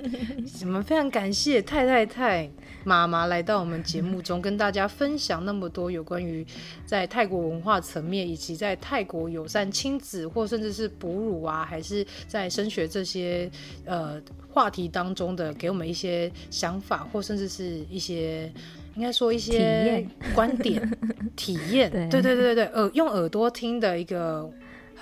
[0.63, 2.51] 我们非常感谢太太太
[2.85, 6.47] 妈妈来到我们节目中，跟大家分享那么多有关于
[6.85, 13.51] 在泰国文化层面，以及在泰国友善亲子，或甚至是哺乳啊，还是在升学这些
[13.87, 18.53] 呃话题当中的，给我们一些想法，或甚至是一些。
[18.97, 20.81] 应该说一些观点、
[21.37, 24.51] 体验，对对对对对，耳用耳朵听的一个。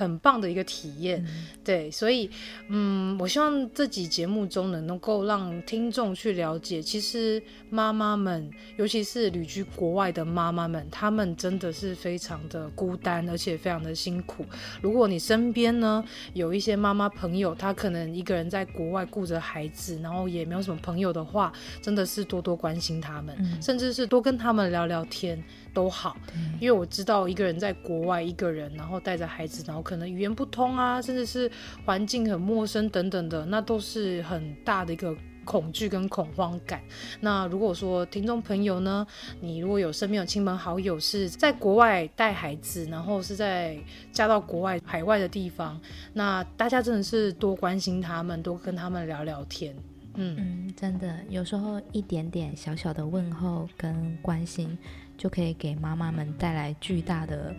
[0.00, 2.30] 很棒的一个体验，嗯、对，所以，
[2.68, 14.42] 嗯，我希望这集节目中呢，能够让听众去了解，其实妈妈们，尤其是旅居国外的妈妈们，她们真的是非常的孤单，而且非常的辛苦。
[14.80, 25.44] 如果你身边呢有一些妈妈朋友，她可能一个人在国外顾着孩子，然后也没有什么朋友的话，真的是多多关心他们，嗯、甚至是多跟他们聊聊天。
[25.72, 26.16] 都好，
[26.60, 31.50] 因为我知道一个人在国外，一个人，然后带着孩子，然后可能语言不通啊，甚至是
[31.84, 36.80] 环境很陌生等等的，那都是很大的一个恐惧跟恐慌感。
[37.20, 39.06] 那如果说听众朋友呢，
[39.40, 43.76] 你如果有身边有亲朋好友是在国外带孩子，然后是在
[44.12, 45.80] 嫁到国外海外的地方，
[46.12, 49.74] 那大家真的是多关心他们，多跟他们聊聊天。
[50.14, 54.76] 嗯嗯，真的，有时候一点点小小的问候跟关心。
[55.20, 57.54] 就可以给妈妈们带来巨大的、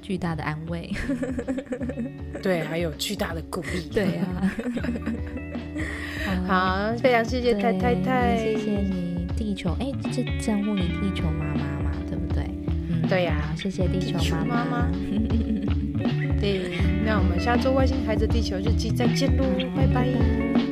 [0.00, 0.88] 巨大的安慰，
[2.40, 4.46] 对，还有巨大的鼓励，对呀、啊。
[6.46, 12.44] 好，非常谢谢太太太，谢谢你，地球，哎，这称呼你地球妈妈嘛，对不对？
[12.88, 14.54] 嗯，对呀、啊，谢谢地球妈妈。
[14.54, 14.88] 妈妈
[16.40, 19.44] 对，那我们下周外星孩子地球日记再见喽，
[19.74, 20.69] 拜拜。